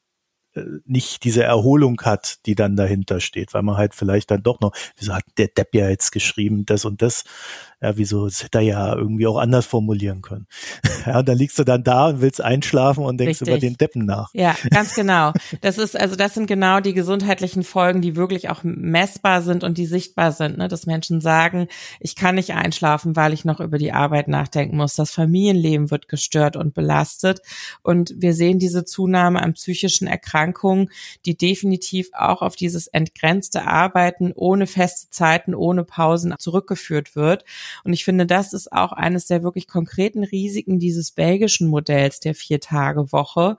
nicht 0.86 1.24
diese 1.24 1.44
Erholung 1.44 2.02
hat, 2.02 2.46
die 2.46 2.56
dann 2.56 2.76
dahinter 2.76 3.20
steht, 3.20 3.54
weil 3.54 3.62
man 3.62 3.78
halt 3.78 3.96
vielleicht 3.96 4.32
dann 4.32 4.44
doch 4.44 4.60
noch, 4.60 4.74
wieso 4.98 5.14
hat 5.14 5.24
der 5.38 5.48
Depp 5.48 5.74
ja 5.74 5.90
jetzt 5.90 6.12
geschrieben, 6.12 6.66
das 6.66 6.84
und 6.86 7.02
das, 7.02 7.24
ja, 7.82 7.98
wieso, 7.98 8.26
das 8.26 8.44
hätte 8.44 8.60
er 8.60 8.64
ja 8.64 8.96
irgendwie 8.96 9.26
auch 9.26 9.38
anders 9.38 9.66
formulieren 9.66 10.22
können. 10.22 10.46
ja, 11.08 11.20
und 11.20 11.28
dann 11.28 11.38
liegst 11.38 11.58
du 11.58 11.64
dann 11.64 11.84
da 11.84 12.10
und 12.10 12.22
willst 12.22 12.40
einschlafen 12.40 13.04
und 13.04 13.18
denkst 13.18 13.42
Richtig. 13.42 13.48
über 13.48 13.60
den 13.60 13.76
Deppen 13.76 14.06
nach. 14.06 14.30
Ja, 14.34 14.56
ganz 14.70 14.94
genau. 14.96 15.34
Das 15.62 15.80
ist, 15.80 16.00
also 16.00 16.16
das 16.16 16.36
sind 16.36 16.46
genau 16.46 16.80
die 16.80 16.94
gesundheitlichen 16.94 17.64
Folgen, 17.64 18.02
die 18.02 18.16
wirklich 18.16 18.50
auch 18.50 18.60
messbar 18.64 19.42
sind 19.42 19.64
und 19.64 19.80
die 19.80 19.88
sichtbar 19.88 20.32
sind, 20.32 20.60
ne? 20.60 20.68
dass 20.68 20.86
Menschen 20.86 21.22
sagen, 21.22 21.68
ich 22.00 22.16
kann 22.16 22.36
nicht 22.36 22.54
einschlafen, 22.54 23.16
weil 23.16 23.34
ich 23.34 23.46
noch 23.46 23.60
über 23.60 23.80
die 23.80 23.94
Arbeit 23.94 24.28
nachdenken 24.28 24.78
muss. 24.78 24.96
Das 24.96 25.10
Familienleben 25.10 25.90
wird 25.90 26.08
gestört 26.08 26.56
und 26.56 26.76
belastet. 26.76 27.42
Und 27.82 28.14
wir 28.16 28.36
sehen 28.36 28.60
diese 28.60 28.86
Zunahme 28.86 29.42
an 29.42 29.54
psychischen 29.54 30.08
Erkrankungen, 30.08 30.41
die 31.26 31.38
definitiv 31.38 32.10
auch 32.14 32.42
auf 32.42 32.56
dieses 32.56 32.88
entgrenzte 32.88 33.68
Arbeiten 33.68 34.32
ohne 34.34 34.68
feste 34.68 35.10
Zeiten, 35.10 35.56
ohne 35.56 35.84
Pausen 35.84 36.34
zurückgeführt 36.38 37.16
wird. 37.16 37.46
Und 37.84 37.94
ich 37.94 38.04
finde, 38.04 38.26
das 38.26 38.54
ist 38.54 38.72
auch 38.72 38.92
eines 38.92 39.28
der 39.28 39.44
wirklich 39.44 39.68
konkreten 39.68 40.24
Risiken 40.24 40.80
dieses 40.80 41.12
belgischen 41.12 41.68
Modells 41.68 42.20
der 42.20 42.36
Vier-Tage-Woche, 42.36 43.58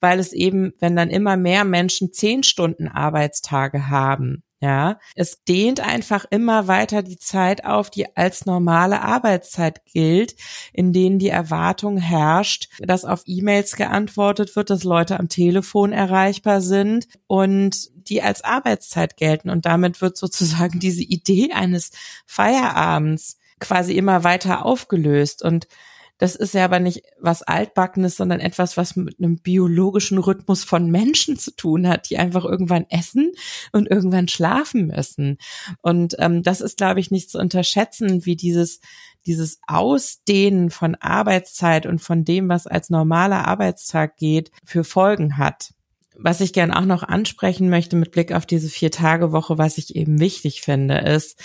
weil 0.00 0.18
es 0.18 0.32
eben, 0.32 0.72
wenn 0.78 0.96
dann 0.96 1.10
immer 1.10 1.36
mehr 1.36 1.64
Menschen 1.64 2.12
zehn 2.12 2.42
Stunden 2.42 2.88
Arbeitstage 2.88 3.88
haben, 3.88 4.42
ja, 4.60 4.98
es 5.14 5.44
dehnt 5.44 5.80
einfach 5.80 6.24
immer 6.30 6.66
weiter 6.66 7.02
die 7.02 7.18
Zeit 7.18 7.64
auf, 7.66 7.90
die 7.90 8.16
als 8.16 8.46
normale 8.46 9.02
Arbeitszeit 9.02 9.84
gilt, 9.84 10.34
in 10.72 10.94
denen 10.94 11.18
die 11.18 11.28
Erwartung 11.28 11.98
herrscht, 11.98 12.70
dass 12.80 13.04
auf 13.04 13.22
E-Mails 13.26 13.76
geantwortet 13.76 14.56
wird, 14.56 14.70
dass 14.70 14.82
Leute 14.82 15.20
am 15.20 15.28
Telefon 15.28 15.92
erreichbar 15.92 16.62
sind 16.62 17.06
und 17.26 17.90
die 18.08 18.22
als 18.22 18.44
Arbeitszeit 18.44 19.18
gelten. 19.18 19.50
Und 19.50 19.66
damit 19.66 20.00
wird 20.00 20.16
sozusagen 20.16 20.80
diese 20.80 21.02
Idee 21.02 21.52
eines 21.52 21.90
Feierabends 22.24 23.38
quasi 23.60 23.92
immer 23.94 24.24
weiter 24.24 24.64
aufgelöst. 24.64 25.42
Und 25.42 25.68
das 26.18 26.34
ist 26.34 26.54
ja 26.54 26.64
aber 26.64 26.80
nicht 26.80 27.02
was 27.20 27.42
Altbackenes, 27.42 28.16
sondern 28.16 28.40
etwas, 28.40 28.76
was 28.76 28.96
mit 28.96 29.18
einem 29.18 29.38
biologischen 29.38 30.18
Rhythmus 30.18 30.64
von 30.64 30.90
Menschen 30.90 31.38
zu 31.38 31.54
tun 31.54 31.86
hat, 31.86 32.08
die 32.08 32.16
einfach 32.16 32.44
irgendwann 32.44 32.86
essen 32.88 33.32
und 33.72 33.90
irgendwann 33.90 34.28
schlafen 34.28 34.86
müssen. 34.86 35.38
Und 35.82 36.16
ähm, 36.18 36.42
das 36.42 36.60
ist, 36.60 36.78
glaube 36.78 37.00
ich, 37.00 37.10
nicht 37.10 37.30
zu 37.30 37.38
unterschätzen, 37.38 38.24
wie 38.24 38.36
dieses 38.36 38.80
dieses 39.26 39.58
Ausdehnen 39.66 40.70
von 40.70 40.94
Arbeitszeit 40.94 41.84
und 41.86 42.00
von 42.00 42.24
dem, 42.24 42.48
was 42.48 42.66
als 42.66 42.90
normaler 42.90 43.46
Arbeitstag 43.46 44.16
geht, 44.16 44.52
für 44.64 44.84
Folgen 44.84 45.36
hat. 45.36 45.74
Was 46.16 46.40
ich 46.40 46.52
gern 46.52 46.72
auch 46.72 46.84
noch 46.84 47.02
ansprechen 47.02 47.68
möchte 47.68 47.96
mit 47.96 48.12
Blick 48.12 48.32
auf 48.32 48.46
diese 48.46 48.68
Vier-Tage-Woche, 48.68 49.58
was 49.58 49.78
ich 49.78 49.96
eben 49.96 50.20
wichtig 50.20 50.62
finde, 50.62 50.98
ist, 50.98 51.38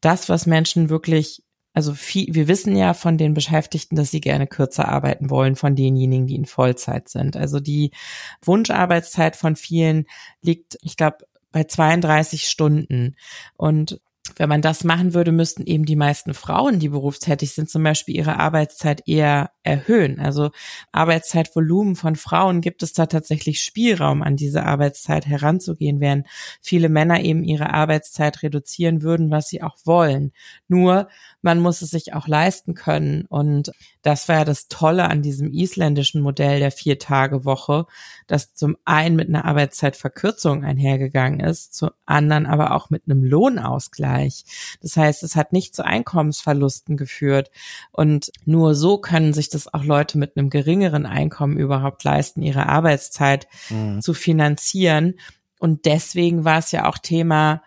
das, 0.00 0.28
was 0.28 0.46
Menschen 0.46 0.90
wirklich 0.90 1.42
also 1.74 1.92
viel, 1.92 2.32
wir 2.32 2.46
wissen 2.46 2.76
ja 2.76 2.94
von 2.94 3.18
den 3.18 3.34
Beschäftigten, 3.34 3.96
dass 3.96 4.12
sie 4.12 4.20
gerne 4.20 4.46
kürzer 4.46 4.88
arbeiten 4.88 5.28
wollen, 5.28 5.56
von 5.56 5.74
denjenigen, 5.74 6.28
die 6.28 6.36
in 6.36 6.46
Vollzeit 6.46 7.08
sind. 7.08 7.36
Also 7.36 7.58
die 7.58 7.90
Wunscharbeitszeit 8.42 9.34
von 9.34 9.56
vielen 9.56 10.06
liegt, 10.40 10.78
ich 10.82 10.96
glaube, 10.96 11.18
bei 11.50 11.64
32 11.64 12.48
Stunden. 12.48 13.16
Und 13.56 14.00
wenn 14.36 14.48
man 14.48 14.62
das 14.62 14.84
machen 14.84 15.14
würde, 15.14 15.32
müssten 15.32 15.66
eben 15.66 15.84
die 15.84 15.96
meisten 15.96 16.32
Frauen, 16.32 16.78
die 16.78 16.88
berufstätig 16.88 17.52
sind, 17.52 17.68
zum 17.68 17.82
Beispiel 17.82 18.16
ihre 18.16 18.38
Arbeitszeit 18.38 19.02
eher 19.06 19.50
erhöhen. 19.64 20.20
Also 20.20 20.50
Arbeitszeitvolumen 20.92 21.96
von 21.96 22.14
Frauen 22.16 22.60
gibt 22.60 22.82
es 22.82 22.92
da 22.92 23.06
tatsächlich 23.06 23.62
Spielraum, 23.62 24.22
an 24.22 24.36
diese 24.36 24.64
Arbeitszeit 24.64 25.26
heranzugehen, 25.26 26.00
während 26.00 26.26
viele 26.60 26.88
Männer 26.88 27.20
eben 27.20 27.42
ihre 27.42 27.72
Arbeitszeit 27.72 28.42
reduzieren 28.42 29.02
würden, 29.02 29.30
was 29.30 29.48
sie 29.48 29.62
auch 29.62 29.76
wollen. 29.84 30.32
Nur 30.68 31.08
man 31.40 31.60
muss 31.60 31.82
es 31.82 31.90
sich 31.90 32.14
auch 32.14 32.28
leisten 32.28 32.74
können. 32.74 33.24
Und 33.28 33.72
das 34.02 34.28
war 34.28 34.36
ja 34.36 34.44
das 34.44 34.68
Tolle 34.68 35.08
an 35.08 35.22
diesem 35.22 35.50
isländischen 35.50 36.20
Modell 36.20 36.58
der 36.58 36.70
Vier-Tage-Woche, 36.70 37.86
dass 38.26 38.54
zum 38.54 38.76
einen 38.84 39.16
mit 39.16 39.28
einer 39.28 39.44
Arbeitszeitverkürzung 39.44 40.64
einhergegangen 40.64 41.40
ist, 41.40 41.74
zum 41.74 41.90
anderen 42.06 42.46
aber 42.46 42.72
auch 42.74 42.90
mit 42.90 43.02
einem 43.06 43.24
Lohnausgleich. 43.24 44.44
Das 44.82 44.96
heißt, 44.96 45.22
es 45.22 45.36
hat 45.36 45.52
nicht 45.52 45.74
zu 45.74 45.84
Einkommensverlusten 45.84 46.96
geführt. 46.96 47.50
Und 47.92 48.30
nur 48.44 48.74
so 48.74 48.98
können 48.98 49.32
sich 49.32 49.50
das 49.54 49.72
auch 49.72 49.84
Leute 49.84 50.18
mit 50.18 50.36
einem 50.36 50.50
geringeren 50.50 51.06
Einkommen 51.06 51.58
überhaupt 51.58 52.04
leisten, 52.04 52.42
ihre 52.42 52.68
Arbeitszeit 52.68 53.46
mhm. 53.70 54.00
zu 54.00 54.14
finanzieren. 54.14 55.14
Und 55.58 55.86
deswegen 55.86 56.44
war 56.44 56.58
es 56.58 56.72
ja 56.72 56.86
auch 56.86 56.98
Thema 56.98 57.62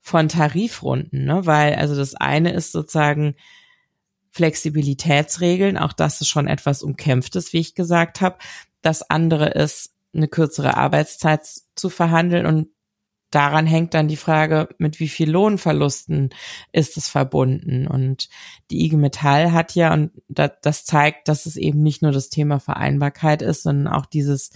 von 0.00 0.28
Tarifrunden, 0.28 1.24
ne? 1.24 1.46
weil 1.46 1.74
also 1.74 1.94
das 1.94 2.14
eine 2.14 2.52
ist 2.52 2.72
sozusagen 2.72 3.36
Flexibilitätsregeln, 4.30 5.76
auch 5.76 5.92
das 5.92 6.20
ist 6.20 6.28
schon 6.28 6.48
etwas 6.48 6.82
umkämpftes, 6.82 7.52
wie 7.52 7.60
ich 7.60 7.74
gesagt 7.74 8.20
habe. 8.20 8.38
Das 8.80 9.08
andere 9.10 9.50
ist 9.50 9.92
eine 10.14 10.28
kürzere 10.28 10.76
Arbeitszeit 10.76 11.46
zu 11.74 11.88
verhandeln 11.88 12.46
und 12.46 12.68
daran 13.34 13.66
hängt 13.66 13.94
dann 13.94 14.06
die 14.06 14.16
Frage, 14.16 14.68
mit 14.78 15.00
wie 15.00 15.08
viel 15.08 15.30
Lohnverlusten 15.30 16.30
ist 16.70 16.96
es 16.96 17.08
verbunden. 17.08 17.88
Und 17.88 18.28
die 18.70 18.84
IG 18.84 18.96
Metall 18.96 19.52
hat 19.52 19.74
ja, 19.74 19.92
und 19.92 20.12
das 20.28 20.84
zeigt, 20.84 21.28
dass 21.28 21.46
es 21.46 21.56
eben 21.56 21.82
nicht 21.82 22.02
nur 22.02 22.12
das 22.12 22.28
Thema 22.28 22.60
Vereinbarkeit 22.60 23.42
ist, 23.42 23.64
sondern 23.64 23.92
auch 23.92 24.06
dieses 24.06 24.50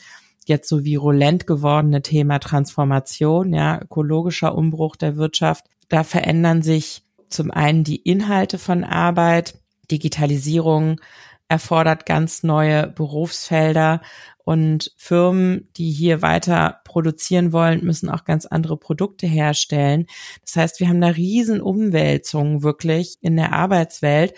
jetzt 0.45 0.69
so 0.69 0.85
virulent 0.85 1.47
gewordene 1.47 2.03
Thema 2.03 2.39
Transformation, 2.39 3.53
ja, 3.53 3.81
ökologischer 3.83 4.55
Umbruch 4.55 4.95
der 4.97 5.17
Wirtschaft. 5.17 5.65
Da 5.89 6.05
verändern 6.05 6.63
sich 6.63 7.03
zum 7.29 7.51
einen 7.51 7.83
die 7.83 7.97
Inhalte 7.97 8.59
von 8.59 8.85
Arbeit, 8.85 9.59
Digitalisierung 9.91 11.01
erfordert 11.49 12.07
ganz 12.07 12.43
neue 12.43 12.89
Berufsfelder 12.89 14.01
und 14.45 14.93
Firmen, 14.97 15.69
die 15.77 15.91
hier 15.91 16.23
weiter 16.23 16.81
produzieren 16.85 17.53
wollen, 17.53 17.85
müssen 17.85 18.09
auch 18.09 18.25
ganz 18.25 18.47
andere 18.47 18.77
Produkte 18.77 19.27
herstellen. 19.27 20.07
Das 20.43 20.57
heißt, 20.57 20.81
wir 20.81 20.89
haben 20.89 21.01
da 21.01 21.09
riesen 21.09 21.61
Umwälzungen 21.61 22.63
wirklich 22.63 23.19
in 23.21 23.37
der 23.37 23.53
Arbeitswelt, 23.53 24.35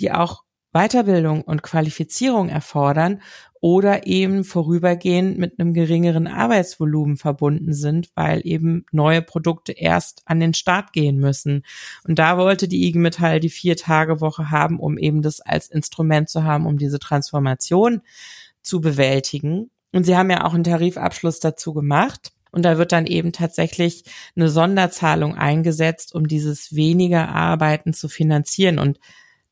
die 0.00 0.12
auch 0.12 0.42
Weiterbildung 0.72 1.42
und 1.42 1.62
Qualifizierung 1.62 2.48
erfordern 2.48 3.20
oder 3.62 4.08
eben 4.08 4.42
vorübergehend 4.42 5.38
mit 5.38 5.60
einem 5.60 5.72
geringeren 5.72 6.26
Arbeitsvolumen 6.26 7.16
verbunden 7.16 7.72
sind, 7.72 8.10
weil 8.16 8.40
eben 8.44 8.84
neue 8.90 9.22
Produkte 9.22 9.70
erst 9.70 10.22
an 10.24 10.40
den 10.40 10.52
Start 10.52 10.92
gehen 10.92 11.18
müssen. 11.18 11.62
Und 12.02 12.18
da 12.18 12.36
wollte 12.36 12.66
die 12.66 12.88
IG 12.88 12.98
Metall 12.98 13.38
die 13.38 13.50
Vier-Tage-Woche 13.50 14.50
haben, 14.50 14.80
um 14.80 14.98
eben 14.98 15.22
das 15.22 15.40
als 15.40 15.68
Instrument 15.68 16.28
zu 16.28 16.42
haben, 16.42 16.66
um 16.66 16.76
diese 16.76 16.98
Transformation 16.98 18.02
zu 18.62 18.80
bewältigen. 18.80 19.70
Und 19.92 20.02
sie 20.06 20.16
haben 20.16 20.30
ja 20.30 20.44
auch 20.44 20.54
einen 20.54 20.64
Tarifabschluss 20.64 21.38
dazu 21.38 21.72
gemacht. 21.72 22.32
Und 22.50 22.64
da 22.64 22.78
wird 22.78 22.90
dann 22.90 23.06
eben 23.06 23.30
tatsächlich 23.30 24.02
eine 24.34 24.48
Sonderzahlung 24.48 25.36
eingesetzt, 25.36 26.16
um 26.16 26.26
dieses 26.26 26.74
weniger 26.74 27.28
Arbeiten 27.28 27.94
zu 27.94 28.08
finanzieren. 28.08 28.80
Und 28.80 28.98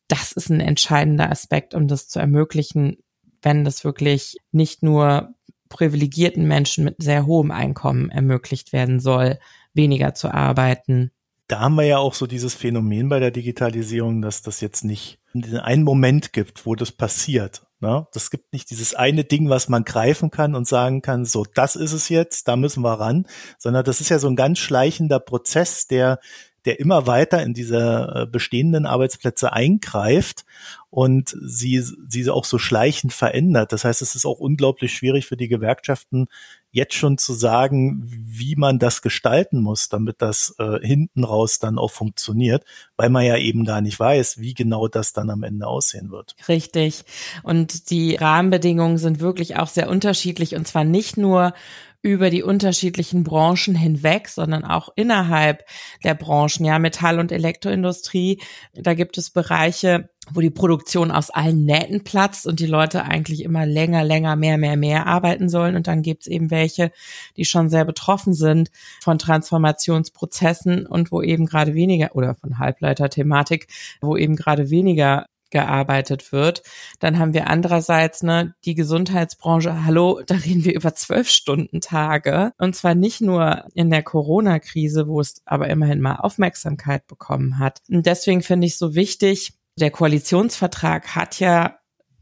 das 0.09 0.33
ist 0.33 0.51
ein 0.51 0.59
entscheidender 0.59 1.31
Aspekt, 1.31 1.77
um 1.77 1.87
das 1.87 2.09
zu 2.09 2.19
ermöglichen, 2.19 2.97
wenn 3.43 3.65
das 3.65 3.85
wirklich 3.85 4.37
nicht 4.53 4.83
nur 4.83 5.35
privilegierten 5.69 6.47
Menschen 6.47 6.85
mit 6.85 6.97
sehr 6.99 7.27
hohem 7.27 7.51
Einkommen 7.51 8.11
ermöglicht 8.11 8.73
werden 8.73 9.01
soll, 9.01 9.39
weniger 9.73 10.15
zu 10.15 10.33
arbeiten. 10.33 11.13
Da 11.47 11.61
haben 11.61 11.77
wir 11.77 11.85
ja 11.85 11.99
auch 11.99 12.15
so 12.15 12.27
dieses 12.27 12.55
Phänomen 12.55 13.09
bei 13.09 13.19
der 13.19 13.31
Digitalisierung, 13.31 14.23
dass 14.23 14.43
das 14.43 14.61
jetzt 14.61 14.85
nicht 14.85 15.19
einen 15.35 15.85
Moment 15.85 16.33
gibt, 16.33 16.67
wo 16.67 16.75
das 16.75 16.93
passiert. 16.93 17.63
Ne? 17.81 18.07
Das 18.13 18.31
gibt 18.31 18.53
nicht 18.53 18.71
dieses 18.71 18.95
eine 18.95 19.25
Ding, 19.25 19.49
was 19.49 19.69
man 19.69 19.85
greifen 19.85 20.31
kann 20.31 20.55
und 20.55 20.69
sagen 20.69 21.03
kann, 21.03 21.25
so, 21.25 21.45
das 21.55 21.77
ist 21.77 21.93
es 21.93 22.09
jetzt, 22.09 22.47
da 22.47 22.57
müssen 22.57 22.83
wir 22.83 23.01
ran, 23.01 23.27
sondern 23.59 23.85
das 23.85 24.01
ist 24.01 24.11
ja 24.11 24.19
so 24.19 24.29
ein 24.29 24.37
ganz 24.37 24.59
schleichender 24.59 25.19
Prozess, 25.19 25.87
der 25.87 26.21
der 26.65 26.79
immer 26.79 27.07
weiter 27.07 27.43
in 27.43 27.55
diese 27.55 28.13
äh, 28.15 28.27
bestehenden 28.27 28.87
Arbeitsplätze 28.87 29.53
eingreift 29.53 30.45
und 30.91 31.37
sie, 31.41 31.83
sie 32.09 32.29
auch 32.31 32.45
so 32.45 32.59
schleichend 32.59 33.13
verändert. 33.13 33.73
Das 33.73 33.85
heißt, 33.85 34.03
es 34.03 34.17
ist 34.17 34.27
auch 34.27 34.41
unglaublich 34.41 34.93
schwierig 34.93 35.27
für 35.27 35.37
die 35.37 35.49
Gewerkschaften, 35.49 36.27
jetzt 36.73 36.95
schon 36.95 37.19
zu 37.19 37.33
sagen, 37.33 38.03
wie 38.07 38.57
man 38.57 38.79
das 38.79 39.03
gestalten 39.03 39.61
muss, 39.61 39.89
damit 39.89 40.17
das 40.23 40.55
äh, 40.59 40.79
hinten 40.81 41.25
raus 41.25 41.59
dann 41.59 41.79
auch 41.79 41.91
funktioniert, 41.91 42.65
weil 42.97 43.11
man 43.11 43.25
ja 43.25 43.37
eben 43.37 43.65
gar 43.65 43.81
nicht 43.81 43.99
weiß, 43.99 44.39
wie 44.39 44.55
genau 44.55 44.89
das 44.89 45.13
dann 45.13 45.31
am 45.31 45.43
Ende 45.43 45.67
aussehen 45.67 46.11
wird. 46.11 46.37
Richtig. 46.49 47.05
Und 47.43 47.91
die 47.91 48.17
Rahmenbedingungen 48.17 48.99
sind 48.99 49.21
wirklich 49.21 49.57
auch 49.57 49.69
sehr 49.69 49.89
unterschiedlich 49.89 50.55
und 50.55 50.67
zwar 50.67 50.85
nicht 50.85 51.17
nur 51.17 51.55
über 52.03 52.31
die 52.31 52.43
unterschiedlichen 52.43 53.25
Branchen 53.25 53.75
hinweg, 53.75 54.29
sondern 54.29 54.65
auch 54.65 54.89
innerhalb 54.97 55.65
der 56.03 56.15
Branchen, 56.15 56.65
ja, 56.65 56.79
Metall- 56.79 57.19
und 57.19 57.31
Elektroindustrie. 57.31 58.41
Da 58.75 58.95
gibt 58.95 59.19
es 59.19 59.31
Bereiche, 59.31 60.09
wo 60.33 60.41
die 60.41 60.51
Produktion 60.51 61.11
aus 61.11 61.31
allen 61.31 61.65
Nähten 61.65 62.05
platzt 62.05 62.47
und 62.47 62.61
die 62.61 62.67
Leute 62.67 63.05
eigentlich 63.05 63.43
immer 63.43 63.67
länger, 63.67 64.05
länger, 64.05 64.37
mehr, 64.37 64.57
mehr, 64.59 64.77
mehr 64.77 65.07
arbeiten 65.07 65.49
sollen. 65.49 65.77
Und 65.77 65.89
dann 65.89 66.03
gibt's 66.03 66.27
eben 66.27 66.51
welche, 66.51 66.91
die 67.37 67.45
schon 67.45 67.69
sehr 67.69 67.85
betroffen 67.85 68.33
sind 68.33 68.71
von 69.03 69.19
Transformationsprozessen 69.19 70.87
und 70.87 71.13
wo 71.13 71.21
eben 71.21 71.47
gerade 71.47 71.75
weniger, 71.75 72.15
oder 72.15 72.35
von 72.35 72.59
Halbleiter-Thematik, 72.59 73.67
wo 74.01 74.17
eben 74.17 74.37
gerade 74.37 74.71
weniger 74.71 75.27
gearbeitet 75.51 76.33
wird. 76.33 76.63
Dann 76.99 77.19
haben 77.19 77.35
wir 77.35 77.49
andererseits 77.49 78.23
ne, 78.23 78.55
die 78.65 78.75
Gesundheitsbranche. 78.75 79.85
Hallo, 79.85 80.21
da 80.27 80.37
reden 80.37 80.65
wir 80.65 80.75
über 80.75 80.95
zwölf 80.95 81.29
Stunden 81.29 81.81
Tage. 81.81 82.53
Und 82.59 82.77
zwar 82.77 82.95
nicht 82.95 83.21
nur 83.21 83.65
in 83.75 83.91
der 83.91 84.03
Corona-Krise, 84.03 85.09
wo 85.09 85.21
es 85.21 85.43
aber 85.45 85.69
immerhin 85.69 86.01
mal 86.01 86.17
Aufmerksamkeit 86.17 87.07
bekommen 87.07 87.59
hat. 87.59 87.83
Und 87.89 88.07
deswegen 88.07 88.43
finde 88.43 88.67
ich 88.67 88.79
so 88.79 88.95
wichtig, 88.95 89.55
der 89.77 89.91
Koalitionsvertrag 89.91 91.15
hat 91.15 91.41
ja 91.41 91.79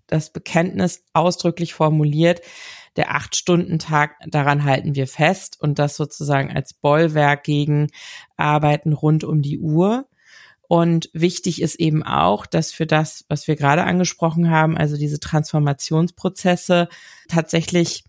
das 0.07 0.31
Bekenntnis 0.33 1.05
ausdrücklich 1.13 1.75
formuliert, 1.75 2.41
der 2.97 3.15
Acht-Stunden-Tag, 3.15 4.17
daran 4.27 4.65
halten 4.65 4.97
wir 4.97 5.07
fest 5.07 5.57
und 5.61 5.79
das 5.79 5.97
sozusagen 5.97 6.51
als 6.51 6.75
Bollwerk 6.75 7.45
gegen 7.45 7.89
Arbeiten 8.37 8.93
rund 8.93 9.23
um 9.23 9.41
die 9.41 9.61
Uhr. 9.61 10.08
Und 10.69 11.09
wichtig 11.15 11.63
ist 11.63 11.77
eben 11.77 12.03
auch, 12.03 12.47
dass 12.47 12.73
für 12.73 12.87
das, 12.87 13.25
was 13.29 13.49
wir 13.49 13.57
gerade 13.57 13.85
angesprochen 13.85 14.51
haben, 14.51 14.77
also 14.77 14.97
diese 14.97 15.19
Transformationsprozesse 15.19 16.89
tatsächlich 17.27 18.05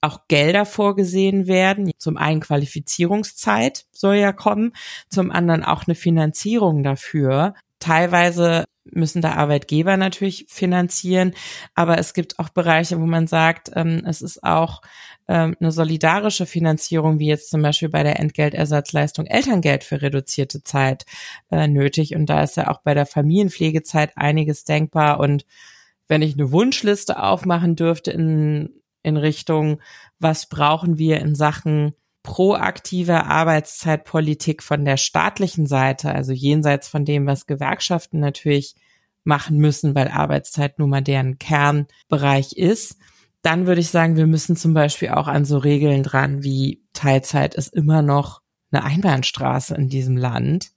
auch 0.00 0.28
Gelder 0.28 0.64
vorgesehen 0.64 1.46
werden. 1.46 1.90
Zum 1.98 2.16
einen 2.16 2.40
Qualifizierungszeit 2.40 3.86
soll 3.90 4.16
ja 4.16 4.32
kommen, 4.32 4.72
zum 5.08 5.30
anderen 5.30 5.64
auch 5.64 5.86
eine 5.86 5.94
Finanzierung 5.94 6.82
dafür. 6.82 7.54
Teilweise 7.84 8.64
müssen 8.84 9.20
da 9.20 9.32
Arbeitgeber 9.32 9.98
natürlich 9.98 10.46
finanzieren, 10.48 11.34
aber 11.74 11.98
es 11.98 12.14
gibt 12.14 12.38
auch 12.38 12.48
Bereiche, 12.48 12.98
wo 12.98 13.04
man 13.04 13.26
sagt, 13.26 13.70
ähm, 13.74 14.02
es 14.06 14.22
ist 14.22 14.42
auch 14.42 14.80
ähm, 15.28 15.54
eine 15.60 15.70
solidarische 15.70 16.46
Finanzierung, 16.46 17.18
wie 17.18 17.26
jetzt 17.26 17.50
zum 17.50 17.60
Beispiel 17.60 17.90
bei 17.90 18.02
der 18.02 18.18
Entgeltersatzleistung 18.20 19.26
Elterngeld 19.26 19.84
für 19.84 20.00
reduzierte 20.00 20.62
Zeit 20.62 21.04
äh, 21.50 21.68
nötig. 21.68 22.14
Und 22.14 22.24
da 22.30 22.42
ist 22.42 22.56
ja 22.56 22.68
auch 22.68 22.80
bei 22.80 22.94
der 22.94 23.04
Familienpflegezeit 23.04 24.12
einiges 24.16 24.64
denkbar. 24.64 25.20
Und 25.20 25.44
wenn 26.08 26.22
ich 26.22 26.32
eine 26.32 26.50
Wunschliste 26.50 27.22
aufmachen 27.22 27.76
dürfte 27.76 28.12
in, 28.12 28.80
in 29.02 29.18
Richtung, 29.18 29.82
was 30.18 30.48
brauchen 30.48 30.96
wir 30.96 31.20
in 31.20 31.34
Sachen 31.34 31.92
proaktive 32.24 33.26
Arbeitszeitpolitik 33.26 34.62
von 34.62 34.84
der 34.84 34.96
staatlichen 34.96 35.66
Seite, 35.66 36.12
also 36.12 36.32
jenseits 36.32 36.88
von 36.88 37.04
dem, 37.04 37.26
was 37.26 37.46
Gewerkschaften 37.46 38.18
natürlich 38.18 38.74
machen 39.22 39.58
müssen, 39.58 39.94
weil 39.94 40.08
Arbeitszeit 40.08 40.78
nun 40.78 40.90
mal 40.90 41.02
deren 41.02 41.38
Kernbereich 41.38 42.54
ist, 42.54 42.96
dann 43.42 43.66
würde 43.66 43.82
ich 43.82 43.90
sagen, 43.90 44.16
wir 44.16 44.26
müssen 44.26 44.56
zum 44.56 44.72
Beispiel 44.74 45.10
auch 45.10 45.28
an 45.28 45.44
so 45.44 45.58
Regeln 45.58 46.02
dran, 46.02 46.42
wie 46.42 46.82
Teilzeit 46.94 47.54
ist 47.54 47.74
immer 47.74 48.00
noch 48.00 48.40
eine 48.72 48.84
Einbahnstraße 48.84 49.74
in 49.74 49.88
diesem 49.88 50.16
Land. 50.16 50.72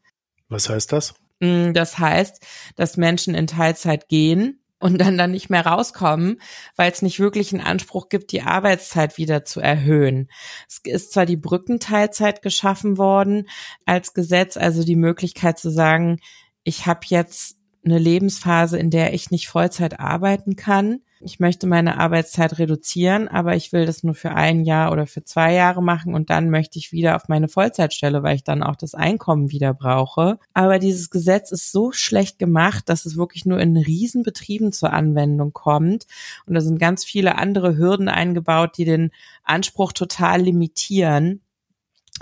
Was 0.49 0.69
heißt 0.69 0.91
das? 0.91 1.15
Mm, 1.39 1.71
das 1.71 1.97
heißt, 1.97 2.45
dass 2.75 2.97
Menschen 2.97 3.35
in 3.35 3.47
Teilzeit 3.47 4.09
gehen 4.09 4.59
und 4.79 4.99
dann 4.99 5.17
dann 5.17 5.31
nicht 5.31 5.49
mehr 5.49 5.65
rauskommen, 5.65 6.39
weil 6.75 6.91
es 6.91 7.01
nicht 7.01 7.19
wirklich 7.19 7.53
einen 7.53 7.65
Anspruch 7.65 8.09
gibt, 8.09 8.31
die 8.31 8.43
Arbeitszeit 8.43 9.17
wieder 9.17 9.43
zu 9.43 9.59
erhöhen. 9.59 10.29
Es 10.67 10.79
ist 10.83 11.13
zwar 11.13 11.25
die 11.25 11.37
Brückenteilzeit 11.37 12.41
geschaffen 12.41 12.97
worden 12.97 13.47
als 13.85 14.13
Gesetz, 14.13 14.57
also 14.57 14.83
die 14.83 14.95
Möglichkeit 14.95 15.57
zu 15.57 15.71
sagen, 15.71 16.19
ich 16.63 16.85
habe 16.85 17.01
jetzt 17.05 17.57
eine 17.83 17.97
Lebensphase, 17.97 18.77
in 18.77 18.89
der 18.89 19.13
ich 19.13 19.31
nicht 19.31 19.47
Vollzeit 19.47 19.99
arbeiten 19.99 20.55
kann. 20.55 21.01
Ich 21.19 21.39
möchte 21.39 21.65
meine 21.65 21.99
Arbeitszeit 21.99 22.59
reduzieren, 22.59 23.27
aber 23.27 23.55
ich 23.55 23.73
will 23.73 23.85
das 23.85 24.03
nur 24.03 24.13
für 24.13 24.31
ein 24.31 24.63
Jahr 24.63 24.91
oder 24.91 25.07
für 25.07 25.23
zwei 25.23 25.53
Jahre 25.53 25.81
machen 25.81 26.13
und 26.13 26.29
dann 26.29 26.49
möchte 26.49 26.77
ich 26.77 26.91
wieder 26.91 27.15
auf 27.15 27.27
meine 27.27 27.47
Vollzeitstelle, 27.47 28.21
weil 28.21 28.35
ich 28.35 28.43
dann 28.43 28.61
auch 28.61 28.75
das 28.75 28.93
Einkommen 28.93 29.51
wieder 29.51 29.73
brauche. 29.73 30.37
Aber 30.53 30.77
dieses 30.77 31.09
Gesetz 31.09 31.51
ist 31.51 31.71
so 31.71 31.91
schlecht 31.91 32.37
gemacht, 32.37 32.89
dass 32.89 33.05
es 33.05 33.17
wirklich 33.17 33.45
nur 33.45 33.59
in 33.59 33.77
Riesenbetrieben 33.77 34.71
zur 34.71 34.93
Anwendung 34.93 35.53
kommt. 35.53 36.05
Und 36.45 36.53
da 36.53 36.61
sind 36.61 36.79
ganz 36.79 37.03
viele 37.03 37.37
andere 37.37 37.77
Hürden 37.77 38.09
eingebaut, 38.09 38.77
die 38.77 38.85
den 38.85 39.11
Anspruch 39.43 39.93
total 39.93 40.41
limitieren 40.41 41.41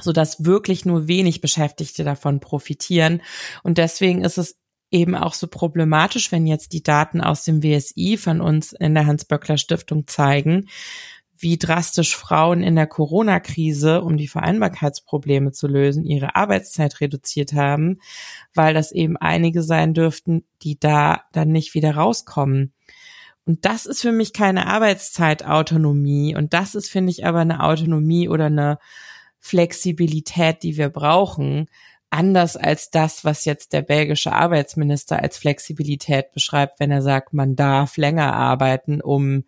so 0.01 0.11
dass 0.11 0.43
wirklich 0.43 0.83
nur 0.83 1.07
wenig 1.07 1.39
Beschäftigte 1.39 2.03
davon 2.03 2.41
profitieren. 2.41 3.21
Und 3.63 3.77
deswegen 3.77 4.25
ist 4.25 4.37
es 4.37 4.57
eben 4.95 5.15
auch 5.15 5.33
so 5.33 5.47
problematisch, 5.47 6.31
wenn 6.31 6.47
jetzt 6.47 6.71
die 6.71 6.81
Daten 6.81 7.21
aus 7.21 7.43
dem 7.43 7.61
WSI 7.61 8.17
von 8.17 8.39
uns 8.39 8.71
in 8.71 8.95
der 8.95 9.05
Hans-Böckler 9.05 9.57
Stiftung 9.57 10.07
zeigen, 10.07 10.69
wie 11.37 11.57
drastisch 11.57 12.15
Frauen 12.15 12.63
in 12.63 12.75
der 12.75 12.87
Corona-Krise, 12.87 14.01
um 14.01 14.15
die 14.15 14.29
Vereinbarkeitsprobleme 14.29 15.51
zu 15.51 15.67
lösen, 15.67 16.05
ihre 16.05 16.35
Arbeitszeit 16.37 17.01
reduziert 17.01 17.53
haben, 17.53 17.99
weil 18.53 18.73
das 18.73 18.93
eben 18.93 19.17
einige 19.17 19.61
sein 19.61 19.93
dürften, 19.93 20.45
die 20.61 20.79
da 20.79 21.23
dann 21.33 21.49
nicht 21.49 21.73
wieder 21.73 21.95
rauskommen. 21.95 22.71
Und 23.45 23.65
das 23.65 23.85
ist 23.85 24.01
für 24.01 24.13
mich 24.13 24.31
keine 24.31 24.65
Arbeitszeitautonomie. 24.65 26.35
Und 26.35 26.53
das 26.53 26.73
ist, 26.73 26.89
finde 26.89 27.11
ich, 27.11 27.25
aber 27.25 27.39
eine 27.39 27.63
Autonomie 27.63 28.29
oder 28.29 28.45
eine 28.45 28.79
Flexibilität, 29.39 30.63
die 30.63 30.77
wir 30.77 30.89
brauchen, 30.89 31.67
anders 32.15 32.57
als 32.57 32.89
das, 32.89 33.23
was 33.25 33.45
jetzt 33.45 33.73
der 33.73 33.81
belgische 33.81 34.31
Arbeitsminister 34.31 35.21
als 35.21 35.37
Flexibilität 35.37 36.31
beschreibt, 36.31 36.79
wenn 36.79 36.91
er 36.91 37.01
sagt, 37.01 37.33
man 37.33 37.55
darf 37.55 37.97
länger 37.97 38.33
arbeiten, 38.33 39.01
um 39.01 39.43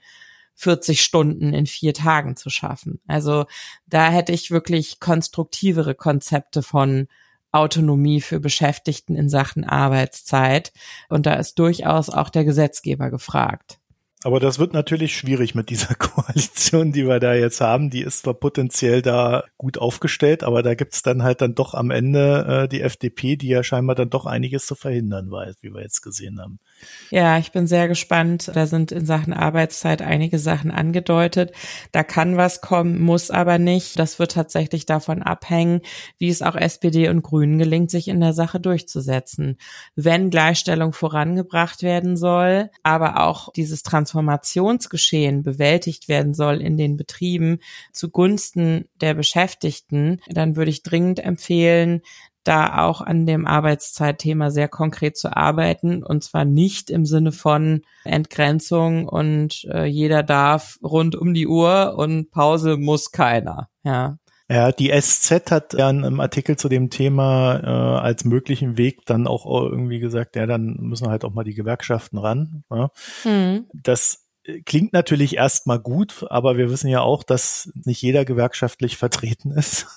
40 0.55 1.01
Stunden 1.01 1.53
in 1.53 1.65
vier 1.65 1.93
Tagen 1.93 2.35
zu 2.35 2.49
schaffen. 2.49 2.99
Also 3.07 3.45
da 3.85 4.09
hätte 4.09 4.31
ich 4.31 4.51
wirklich 4.51 4.99
konstruktivere 4.99 5.95
Konzepte 5.95 6.63
von 6.63 7.07
Autonomie 7.51 8.21
für 8.21 8.39
Beschäftigten 8.39 9.15
in 9.15 9.29
Sachen 9.29 9.63
Arbeitszeit. 9.63 10.73
Und 11.09 11.25
da 11.25 11.35
ist 11.35 11.59
durchaus 11.59 12.09
auch 12.09 12.29
der 12.29 12.43
Gesetzgeber 12.43 13.09
gefragt. 13.09 13.79
Aber 14.23 14.39
das 14.39 14.57
wird 14.57 14.73
natürlich 14.73 15.15
schwierig 15.15 15.53
mit 15.53 15.69
dieser 15.69 15.93
Koalition, 15.95 16.91
die 16.91 17.07
wir 17.07 17.19
da 17.19 17.33
jetzt 17.33 17.61
haben. 17.61 17.89
Die 17.89 18.01
ist 18.01 18.23
zwar 18.23 18.33
potenziell 18.33 19.01
da 19.01 19.43
gut 19.57 19.77
aufgestellt, 19.77 20.43
aber 20.43 20.63
da 20.63 20.73
gibt's 20.73 21.03
dann 21.03 21.23
halt 21.23 21.41
dann 21.41 21.53
doch 21.53 21.73
am 21.75 21.91
Ende 21.91 22.63
äh, 22.63 22.67
die 22.67 22.81
FDP, 22.81 23.35
die 23.35 23.49
ja 23.49 23.63
scheinbar 23.63 23.95
dann 23.95 24.09
doch 24.09 24.25
einiges 24.25 24.65
zu 24.65 24.75
verhindern 24.75 25.29
weiß, 25.29 25.57
wie 25.61 25.73
wir 25.73 25.81
jetzt 25.81 26.01
gesehen 26.01 26.41
haben. 26.41 26.59
Ja, 27.09 27.37
ich 27.37 27.51
bin 27.51 27.67
sehr 27.67 27.87
gespannt. 27.87 28.51
Da 28.53 28.67
sind 28.67 28.91
in 28.91 29.05
Sachen 29.05 29.33
Arbeitszeit 29.33 30.01
einige 30.01 30.39
Sachen 30.39 30.71
angedeutet. 30.71 31.53
Da 31.91 32.03
kann 32.03 32.37
was 32.37 32.61
kommen, 32.61 32.99
muss 33.01 33.31
aber 33.31 33.59
nicht. 33.59 33.97
Das 33.97 34.19
wird 34.19 34.33
tatsächlich 34.33 34.85
davon 34.85 35.23
abhängen, 35.23 35.81
wie 36.17 36.29
es 36.29 36.41
auch 36.41 36.55
SPD 36.55 37.09
und 37.09 37.23
Grünen 37.23 37.57
gelingt, 37.59 37.91
sich 37.91 38.07
in 38.09 38.19
der 38.19 38.33
Sache 38.33 38.59
durchzusetzen. 38.59 39.57
Wenn 39.95 40.29
Gleichstellung 40.29 40.93
vorangebracht 40.93 41.81
werden 41.81 42.17
soll, 42.17 42.69
aber 42.83 43.21
auch 43.21 43.53
dieses 43.53 43.83
Transformationsgeschehen 43.83 45.43
bewältigt 45.43 46.09
werden 46.09 46.33
soll 46.33 46.61
in 46.61 46.77
den 46.77 46.97
Betrieben 46.97 47.59
zugunsten 47.93 48.89
der 48.99 49.13
Beschäftigten, 49.13 50.21
dann 50.27 50.55
würde 50.55 50.71
ich 50.71 50.83
dringend 50.83 51.19
empfehlen, 51.19 52.01
da 52.47 52.85
auch 52.85 53.01
an 53.01 53.25
dem 53.25 53.45
Arbeitszeitthema 53.45 54.51
sehr 54.51 54.67
konkret 54.67 55.17
zu 55.17 55.35
arbeiten 55.35 56.03
und 56.03 56.23
zwar 56.23 56.45
nicht 56.45 56.89
im 56.89 57.05
Sinne 57.05 57.31
von 57.31 57.81
Entgrenzung 58.03 59.07
und 59.07 59.65
äh, 59.71 59.85
jeder 59.85 60.23
darf 60.23 60.77
rund 60.83 61.15
um 61.15 61.33
die 61.33 61.47
Uhr 61.47 61.95
und 61.97 62.31
Pause 62.31 62.77
muss 62.77 63.11
keiner. 63.11 63.69
Ja. 63.83 64.17
Ja, 64.49 64.71
die 64.71 64.93
SZ 64.97 65.51
hat 65.51 65.73
ja 65.73 65.89
einen 65.89 66.21
Artikel 66.21 66.55
zu 66.55 66.69
dem 66.69 66.89
Thema 66.89 67.59
äh, 67.61 67.99
als 68.01 68.23
möglichen 68.23 68.77
Weg 68.77 69.05
dann 69.05 69.27
auch 69.27 69.45
irgendwie 69.45 69.99
gesagt, 69.99 70.37
ja, 70.37 70.45
dann 70.45 70.77
müssen 70.79 71.09
halt 71.09 71.25
auch 71.25 71.33
mal 71.33 71.43
die 71.43 71.53
Gewerkschaften 71.53 72.17
ran. 72.17 72.63
Ja. 72.69 72.89
Hm. 73.23 73.65
Das 73.73 74.26
klingt 74.65 74.93
natürlich 74.93 75.35
erstmal 75.35 75.79
gut, 75.79 76.25
aber 76.29 76.57
wir 76.57 76.69
wissen 76.69 76.87
ja 76.87 77.01
auch, 77.01 77.23
dass 77.23 77.71
nicht 77.85 78.01
jeder 78.01 78.25
gewerkschaftlich 78.25 78.97
vertreten 78.97 79.51
ist. 79.51 79.87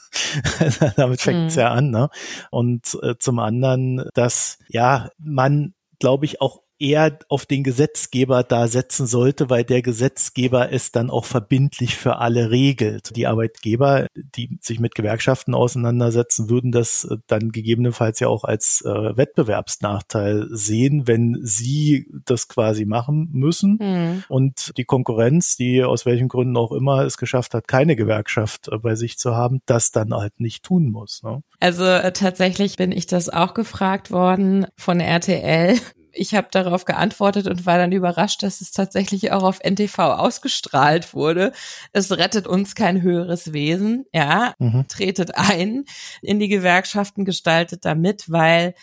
Damit 0.97 1.21
fängt 1.21 1.51
es 1.51 1.57
mhm. 1.57 1.61
ja 1.61 1.71
an. 1.71 1.91
Ne? 1.91 2.09
Und 2.51 2.99
äh, 3.03 3.17
zum 3.19 3.39
anderen, 3.39 4.09
dass 4.15 4.59
ja 4.69 5.11
man, 5.19 5.75
glaube 5.99 6.25
ich, 6.25 6.41
auch 6.41 6.63
eher 6.81 7.19
auf 7.29 7.47
den 7.47 7.63
Gesetzgeber 7.63 8.43
da 8.43 8.67
setzen 8.67 9.07
sollte, 9.07 9.51
weil 9.51 9.65
der 9.65 9.83
Gesetzgeber 9.83 10.73
es 10.73 10.93
dann 10.93 11.11
auch 11.11 11.27
verbindlich 11.27 11.97
für 11.97 12.17
alle 12.17 12.51
regelt. 12.51 13.15
Die 13.15 13.27
Arbeitgeber, 13.27 14.07
die 14.15 14.59
sich 14.61 14.81
mit 14.81 14.95
Gewerkschaften 14.95 15.55
auseinandersetzen, 15.55 16.49
würden 16.49 16.73
das 16.73 17.05
äh, 17.05 17.19
dann 17.27 17.53
gegebenenfalls 17.53 18.21
ja 18.21 18.29
auch 18.29 18.45
als 18.45 18.83
äh, 18.85 19.17
Wettbewerbsnachteil 19.17 20.49
sehen, 20.51 21.07
wenn 21.07 21.39
sie 21.43 22.09
das 22.25 22.49
quasi 22.49 22.87
machen 22.87 23.29
müssen 23.33 23.79
mhm. 23.81 24.25
und 24.29 24.73
die 24.77 24.85
Konkurrenz, 24.85 25.57
die 25.57 25.85
aus 25.85 26.07
welchen 26.07 26.29
Gründen 26.29 26.57
auch 26.57 26.73
immer 26.73 27.05
es 27.05 27.19
geschafft 27.19 27.55
hat, 27.55 27.69
keine 27.69 27.95
Gewerkschaft 27.95 28.69
äh, 28.69 28.79
bei 28.79 28.95
sich 28.95 29.19
zu 29.19 29.37
haben, 29.37 29.61
das 29.67 29.91
dann 29.91 30.15
halt 30.15 30.41
nicht 30.41 30.65
tun 30.65 30.91
muss. 30.91 31.23
Ne? 31.23 31.43
Also 31.61 31.85
äh, 31.85 32.13
tatsächlich 32.13 32.77
bin 32.77 32.91
ich 32.91 33.07
das 33.07 33.29
auch 33.29 33.53
gefragt 33.53 34.11
worden 34.11 34.67
von 34.77 35.01
RTL 35.01 35.79
ich 36.13 36.35
habe 36.35 36.49
darauf 36.51 36.85
geantwortet 36.85 37.47
und 37.47 37.67
war 37.67 37.79
dann 37.79 37.93
überrascht, 37.93 38.43
dass 38.43 38.61
es 38.61 38.73
tatsächlich 38.73 39.33
auch 39.33 39.43
auf 39.43 39.61
NTV 39.63 39.99
ausgestrahlt 39.99 41.15
wurde. 41.15 41.53
Es 41.93 42.11
rettet 42.11 42.47
uns 42.47 42.75
kein 42.75 43.03
höheres 43.03 43.53
Wesen, 43.53 44.05
ja, 44.13 44.55
mhm. 44.59 44.87
tretet 44.89 45.37
ein 45.37 45.85
in 46.23 46.39
die 46.39 46.49
Gewerkschaften, 46.49 47.25
gestaltet 47.25 47.85
damit, 47.85 48.31
weil 48.31 48.75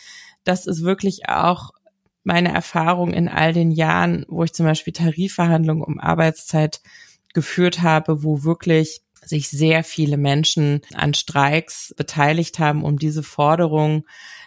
das 0.43 0.65
ist 0.65 0.83
wirklich 0.83 1.29
auch 1.29 1.71
meine 2.23 2.53
Erfahrung 2.53 3.13
in 3.13 3.29
all 3.29 3.53
den 3.53 3.71
Jahren, 3.71 4.25
wo 4.27 4.43
ich 4.43 4.53
zum 4.53 4.65
Beispiel 4.65 4.93
Tarifverhandlungen 4.93 5.83
um 5.83 5.99
Arbeitszeit 5.99 6.81
geführt 7.33 7.81
habe, 7.81 8.23
wo 8.23 8.43
wirklich 8.43 9.01
sich 9.23 9.49
sehr 9.49 9.83
viele 9.83 10.17
Menschen 10.17 10.81
an 10.93 11.13
Streiks 11.13 11.93
beteiligt 11.97 12.59
haben, 12.59 12.83
um 12.83 12.97
diese 12.97 13.23
Forderung 13.23 14.05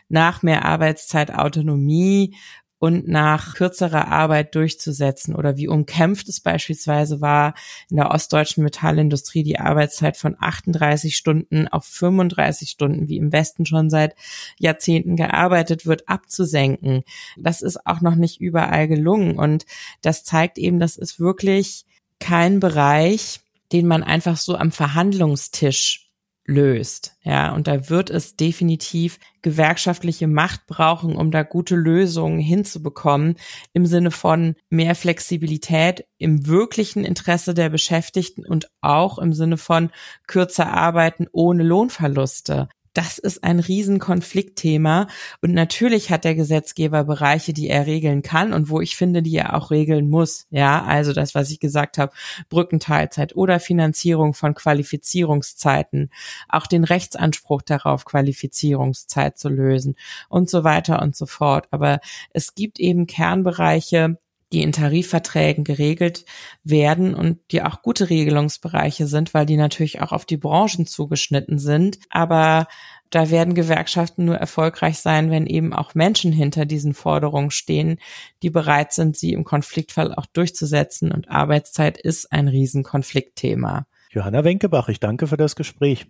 nach 0.08 0.42
mehr 0.42 0.64
Arbeitszeit, 0.64 1.32
Autonomie 1.32 2.36
und 2.80 3.06
nach 3.06 3.54
kürzerer 3.54 4.08
Arbeit 4.08 4.54
durchzusetzen 4.54 5.36
oder 5.36 5.58
wie 5.58 5.68
umkämpft 5.68 6.28
es 6.30 6.40
beispielsweise 6.40 7.20
war, 7.20 7.54
in 7.90 7.96
der 7.98 8.10
ostdeutschen 8.10 8.64
Metallindustrie 8.64 9.42
die 9.42 9.60
Arbeitszeit 9.60 10.16
von 10.16 10.34
38 10.40 11.14
Stunden 11.14 11.68
auf 11.68 11.84
35 11.84 12.70
Stunden, 12.70 13.08
wie 13.08 13.18
im 13.18 13.32
Westen 13.32 13.66
schon 13.66 13.90
seit 13.90 14.16
Jahrzehnten 14.58 15.14
gearbeitet 15.14 15.84
wird, 15.84 16.08
abzusenken. 16.08 17.04
Das 17.36 17.60
ist 17.60 17.86
auch 17.86 18.00
noch 18.00 18.14
nicht 18.14 18.40
überall 18.40 18.88
gelungen 18.88 19.38
und 19.38 19.66
das 20.00 20.24
zeigt 20.24 20.56
eben, 20.56 20.80
das 20.80 20.96
ist 20.96 21.20
wirklich 21.20 21.84
kein 22.18 22.60
Bereich, 22.60 23.40
den 23.72 23.86
man 23.86 24.02
einfach 24.02 24.38
so 24.38 24.56
am 24.56 24.72
Verhandlungstisch 24.72 26.09
löst. 26.50 27.16
Ja, 27.22 27.54
und 27.54 27.66
da 27.66 27.88
wird 27.88 28.10
es 28.10 28.36
definitiv 28.36 29.18
gewerkschaftliche 29.40 30.26
Macht 30.26 30.66
brauchen, 30.66 31.16
um 31.16 31.30
da 31.30 31.42
gute 31.42 31.76
Lösungen 31.76 32.40
hinzubekommen, 32.40 33.36
im 33.72 33.86
Sinne 33.86 34.10
von 34.10 34.56
mehr 34.68 34.94
Flexibilität 34.94 36.04
im 36.18 36.46
wirklichen 36.46 37.04
Interesse 37.04 37.54
der 37.54 37.70
Beschäftigten 37.70 38.44
und 38.44 38.70
auch 38.80 39.18
im 39.18 39.32
Sinne 39.32 39.56
von 39.56 39.90
kürzer 40.26 40.72
arbeiten 40.72 41.26
ohne 41.32 41.62
Lohnverluste 41.62 42.68
das 42.92 43.18
ist 43.18 43.44
ein 43.44 43.60
Riesenkonfliktthema. 43.60 45.06
Und 45.40 45.52
natürlich 45.52 46.10
hat 46.10 46.24
der 46.24 46.34
Gesetzgeber 46.34 47.04
Bereiche, 47.04 47.52
die 47.52 47.68
er 47.68 47.86
regeln 47.86 48.22
kann 48.22 48.52
und 48.52 48.68
wo 48.68 48.80
ich 48.80 48.96
finde, 48.96 49.22
die 49.22 49.36
er 49.36 49.54
auch 49.54 49.70
regeln 49.70 50.10
muss. 50.10 50.46
Ja, 50.50 50.84
also 50.84 51.12
das, 51.12 51.34
was 51.34 51.50
ich 51.50 51.60
gesagt 51.60 51.98
habe, 51.98 52.12
Brückenteilzeit 52.48 53.36
oder 53.36 53.60
Finanzierung 53.60 54.34
von 54.34 54.54
Qualifizierungszeiten, 54.54 56.10
auch 56.48 56.66
den 56.66 56.84
Rechtsanspruch 56.84 57.62
darauf, 57.62 58.04
Qualifizierungszeit 58.04 59.38
zu 59.38 59.48
lösen 59.48 59.96
und 60.28 60.50
so 60.50 60.64
weiter 60.64 61.00
und 61.02 61.14
so 61.14 61.26
fort. 61.26 61.68
Aber 61.70 62.00
es 62.32 62.54
gibt 62.54 62.80
eben 62.80 63.06
Kernbereiche, 63.06 64.18
die 64.52 64.62
in 64.62 64.72
Tarifverträgen 64.72 65.64
geregelt 65.64 66.24
werden 66.64 67.14
und 67.14 67.38
die 67.52 67.62
auch 67.62 67.82
gute 67.82 68.10
Regelungsbereiche 68.10 69.06
sind, 69.06 69.32
weil 69.32 69.46
die 69.46 69.56
natürlich 69.56 70.00
auch 70.00 70.12
auf 70.12 70.24
die 70.24 70.36
Branchen 70.36 70.86
zugeschnitten 70.86 71.58
sind. 71.58 71.98
Aber 72.10 72.66
da 73.10 73.30
werden 73.30 73.54
Gewerkschaften 73.54 74.24
nur 74.24 74.36
erfolgreich 74.36 74.98
sein, 74.98 75.30
wenn 75.30 75.46
eben 75.46 75.72
auch 75.72 75.94
Menschen 75.94 76.32
hinter 76.32 76.64
diesen 76.64 76.94
Forderungen 76.94 77.50
stehen, 77.50 77.98
die 78.42 78.50
bereit 78.50 78.92
sind, 78.92 79.16
sie 79.16 79.32
im 79.32 79.44
Konfliktfall 79.44 80.14
auch 80.14 80.26
durchzusetzen. 80.26 81.12
Und 81.12 81.28
Arbeitszeit 81.28 81.98
ist 81.98 82.32
ein 82.32 82.48
Riesenkonfliktthema. 82.48 83.86
Johanna 84.10 84.42
Wenkebach, 84.44 84.88
ich 84.88 85.00
danke 85.00 85.26
für 85.26 85.36
das 85.36 85.54
Gespräch. 85.54 86.06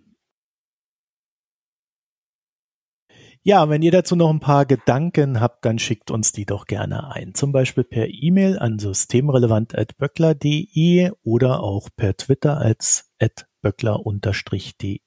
Ja, 3.43 3.69
wenn 3.69 3.81
ihr 3.81 3.91
dazu 3.91 4.15
noch 4.15 4.29
ein 4.29 4.39
paar 4.39 4.67
Gedanken 4.67 5.41
habt, 5.41 5.65
dann 5.65 5.79
schickt 5.79 6.11
uns 6.11 6.31
die 6.31 6.45
doch 6.45 6.65
gerne 6.65 7.11
ein. 7.11 7.33
Zum 7.33 7.51
Beispiel 7.51 7.83
per 7.83 8.07
E-Mail 8.07 8.59
an 8.59 8.77
systemrelevant.böckler.de 8.77 11.11
oder 11.23 11.63
auch 11.63 11.89
per 11.95 12.15
Twitter 12.15 12.59
als 12.59 13.11
böckler-de. 13.61 14.99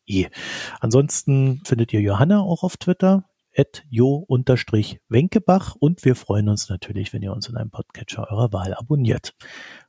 Ansonsten 0.80 1.62
findet 1.64 1.92
ihr 1.92 2.00
Johanna 2.00 2.40
auch 2.40 2.64
auf 2.64 2.76
Twitter 2.76 3.24
at 3.56 3.84
jo-wenkebach 3.88 5.76
und 5.76 6.04
wir 6.04 6.16
freuen 6.16 6.48
uns 6.48 6.68
natürlich, 6.68 7.12
wenn 7.12 7.22
ihr 7.22 7.32
uns 7.32 7.48
in 7.48 7.56
einem 7.56 7.70
Podcatcher 7.70 8.28
eurer 8.30 8.52
Wahl 8.52 8.74
abonniert. 8.74 9.32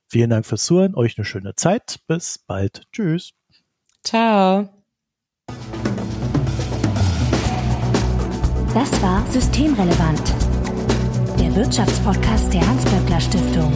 Vielen 0.07 0.29
Dank 0.29 0.45
fürs 0.45 0.65
Zuhören, 0.65 0.93
euch 0.93 1.17
eine 1.17 1.25
schöne 1.25 1.55
Zeit, 1.55 1.99
bis 2.07 2.37
bald, 2.37 2.83
tschüss. 2.91 3.33
Ciao. 4.03 4.69
Das 8.75 8.91
war 9.01 9.25
Systemrelevant, 9.31 10.21
der 11.39 11.55
Wirtschaftspodcast 11.55 12.53
der 12.53 12.67
Hans-Böckler 12.67 13.21
Stiftung. 13.21 13.71